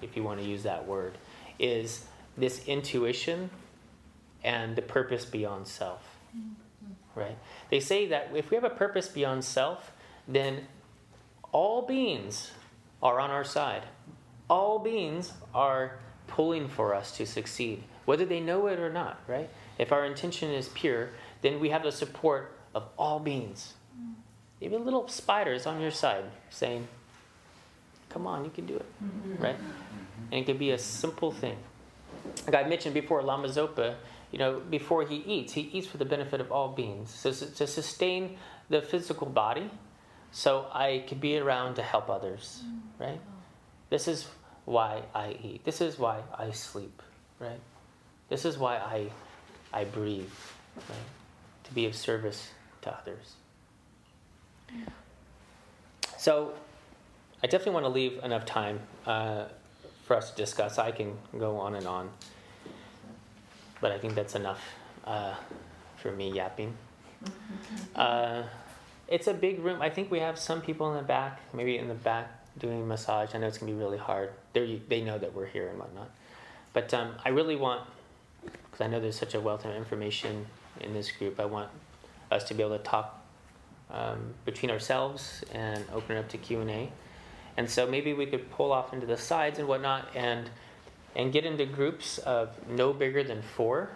if 0.01 0.17
you 0.17 0.23
want 0.23 0.39
to 0.39 0.45
use 0.45 0.63
that 0.63 0.85
word, 0.85 1.17
is 1.59 2.05
this 2.37 2.65
intuition 2.67 3.49
and 4.43 4.75
the 4.75 4.81
purpose 4.81 5.25
beyond 5.25 5.67
self. 5.67 6.01
Mm-hmm. 6.35 7.19
Right? 7.19 7.37
They 7.69 7.79
say 7.79 8.07
that 8.07 8.31
if 8.35 8.49
we 8.49 8.55
have 8.55 8.63
a 8.63 8.69
purpose 8.69 9.07
beyond 9.07 9.43
self, 9.43 9.91
then 10.27 10.67
all 11.51 11.81
beings 11.81 12.51
are 13.03 13.19
on 13.19 13.29
our 13.29 13.43
side. 13.43 13.83
All 14.49 14.79
beings 14.79 15.33
are 15.53 15.99
pulling 16.27 16.67
for 16.67 16.95
us 16.95 17.15
to 17.17 17.25
succeed, 17.25 17.83
whether 18.05 18.25
they 18.25 18.39
know 18.39 18.67
it 18.67 18.79
or 18.79 18.91
not, 18.91 19.19
right? 19.27 19.49
If 19.77 19.91
our 19.91 20.05
intention 20.05 20.49
is 20.51 20.69
pure, 20.69 21.09
then 21.41 21.59
we 21.59 21.69
have 21.69 21.83
the 21.83 21.91
support 21.91 22.55
of 22.73 22.83
all 22.97 23.19
beings. 23.19 23.73
Mm-hmm. 23.93 24.13
Even 24.61 24.85
little 24.85 25.07
spiders 25.07 25.65
on 25.65 25.81
your 25.81 25.91
side 25.91 26.25
saying, 26.49 26.87
Come 28.09 28.27
on, 28.27 28.43
you 28.43 28.51
can 28.51 28.65
do 28.65 28.75
it, 28.75 28.85
mm-hmm. 29.01 29.41
right? 29.41 29.55
And 30.31 30.41
it 30.41 30.45
could 30.45 30.59
be 30.59 30.71
a 30.71 30.77
simple 30.77 31.31
thing. 31.31 31.57
Like 32.45 32.65
I 32.65 32.67
mentioned 32.67 32.93
before, 32.93 33.21
Lama 33.21 33.47
Zopa, 33.47 33.95
you 34.31 34.39
know, 34.39 34.59
before 34.59 35.05
he 35.05 35.15
eats, 35.15 35.53
he 35.53 35.61
eats 35.61 35.87
for 35.87 35.97
the 35.97 36.05
benefit 36.05 36.41
of 36.41 36.51
all 36.51 36.69
beings. 36.69 37.09
So 37.09 37.31
to 37.31 37.67
sustain 37.67 38.37
the 38.69 38.81
physical 38.81 39.27
body, 39.27 39.69
so 40.31 40.67
I 40.73 41.03
can 41.07 41.19
be 41.19 41.37
around 41.37 41.75
to 41.75 41.83
help 41.83 42.09
others, 42.09 42.63
mm-hmm. 42.65 43.03
right? 43.03 43.21
This 43.89 44.07
is 44.07 44.27
why 44.65 45.03
I 45.13 45.37
eat. 45.41 45.63
This 45.63 45.81
is 45.81 45.97
why 45.97 46.19
I 46.37 46.51
sleep, 46.51 47.01
right? 47.39 47.59
This 48.29 48.45
is 48.45 48.57
why 48.57 48.77
I, 48.77 49.09
I 49.73 49.83
breathe, 49.83 50.29
right? 50.77 51.20
To 51.71 51.75
be 51.75 51.85
of 51.85 51.95
service 51.95 52.49
to 52.81 52.93
others. 52.93 53.35
So 56.17 56.51
I 57.41 57.47
definitely 57.47 57.75
want 57.75 57.85
to 57.85 57.89
leave 57.89 58.21
enough 58.25 58.45
time 58.45 58.81
uh, 59.05 59.45
for 60.03 60.17
us 60.17 60.31
to 60.31 60.35
discuss. 60.35 60.77
I 60.77 60.91
can 60.91 61.17
go 61.39 61.55
on 61.55 61.75
and 61.75 61.87
on, 61.87 62.09
but 63.79 63.93
I 63.93 63.99
think 63.99 64.15
that's 64.15 64.35
enough 64.35 64.61
uh, 65.05 65.35
for 65.95 66.11
me 66.11 66.33
yapping. 66.33 66.75
Uh, 67.95 68.43
it's 69.07 69.27
a 69.27 69.33
big 69.33 69.59
room. 69.59 69.81
I 69.81 69.89
think 69.89 70.11
we 70.11 70.19
have 70.19 70.37
some 70.37 70.61
people 70.61 70.91
in 70.91 70.97
the 70.97 71.07
back, 71.07 71.39
maybe 71.53 71.77
in 71.77 71.87
the 71.87 71.93
back 71.93 72.27
doing 72.59 72.85
massage. 72.85 73.33
I 73.33 73.37
know 73.37 73.47
it's 73.47 73.59
gonna 73.59 73.71
be 73.71 73.77
really 73.77 73.97
hard. 73.97 74.31
They 74.51 74.81
they 74.89 74.99
know 74.99 75.17
that 75.17 75.33
we're 75.33 75.45
here 75.45 75.69
and 75.69 75.79
whatnot, 75.79 76.11
but 76.73 76.93
um, 76.93 77.15
I 77.23 77.29
really 77.29 77.55
want 77.55 77.87
because 78.43 78.81
I 78.81 78.87
know 78.87 78.99
there's 78.99 79.17
such 79.17 79.35
a 79.35 79.39
wealth 79.39 79.63
of 79.63 79.73
information 79.73 80.47
in 80.81 80.93
this 80.93 81.11
group. 81.11 81.39
I 81.39 81.45
want 81.45 81.69
us 82.31 82.43
to 82.45 82.53
be 82.53 82.63
able 82.63 82.77
to 82.77 82.83
talk 82.83 83.23
um, 83.89 84.33
between 84.45 84.71
ourselves 84.71 85.43
and 85.53 85.83
open 85.93 86.17
it 86.17 86.19
up 86.19 86.29
to 86.29 86.37
Q 86.37 86.61
and 86.61 86.69
A. 86.69 86.91
And 87.57 87.69
so 87.69 87.85
maybe 87.85 88.13
we 88.13 88.25
could 88.25 88.49
pull 88.51 88.71
off 88.71 88.93
into 88.93 89.05
the 89.05 89.17
sides 89.17 89.59
and 89.59 89.67
whatnot 89.67 90.07
and 90.15 90.49
and 91.15 91.33
get 91.33 91.45
into 91.45 91.65
groups 91.65 92.17
of 92.19 92.49
no 92.69 92.93
bigger 92.93 93.23
than 93.23 93.41
four 93.41 93.89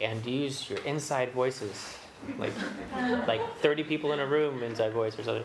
and 0.00 0.24
use 0.24 0.68
your 0.70 0.78
inside 0.80 1.32
voices 1.32 1.96
like 2.38 2.52
like 3.26 3.40
30 3.58 3.84
people 3.84 4.12
in 4.12 4.20
a 4.20 4.26
room 4.26 4.62
inside 4.62 4.92
voice 4.92 5.18
or 5.18 5.22
something 5.22 5.44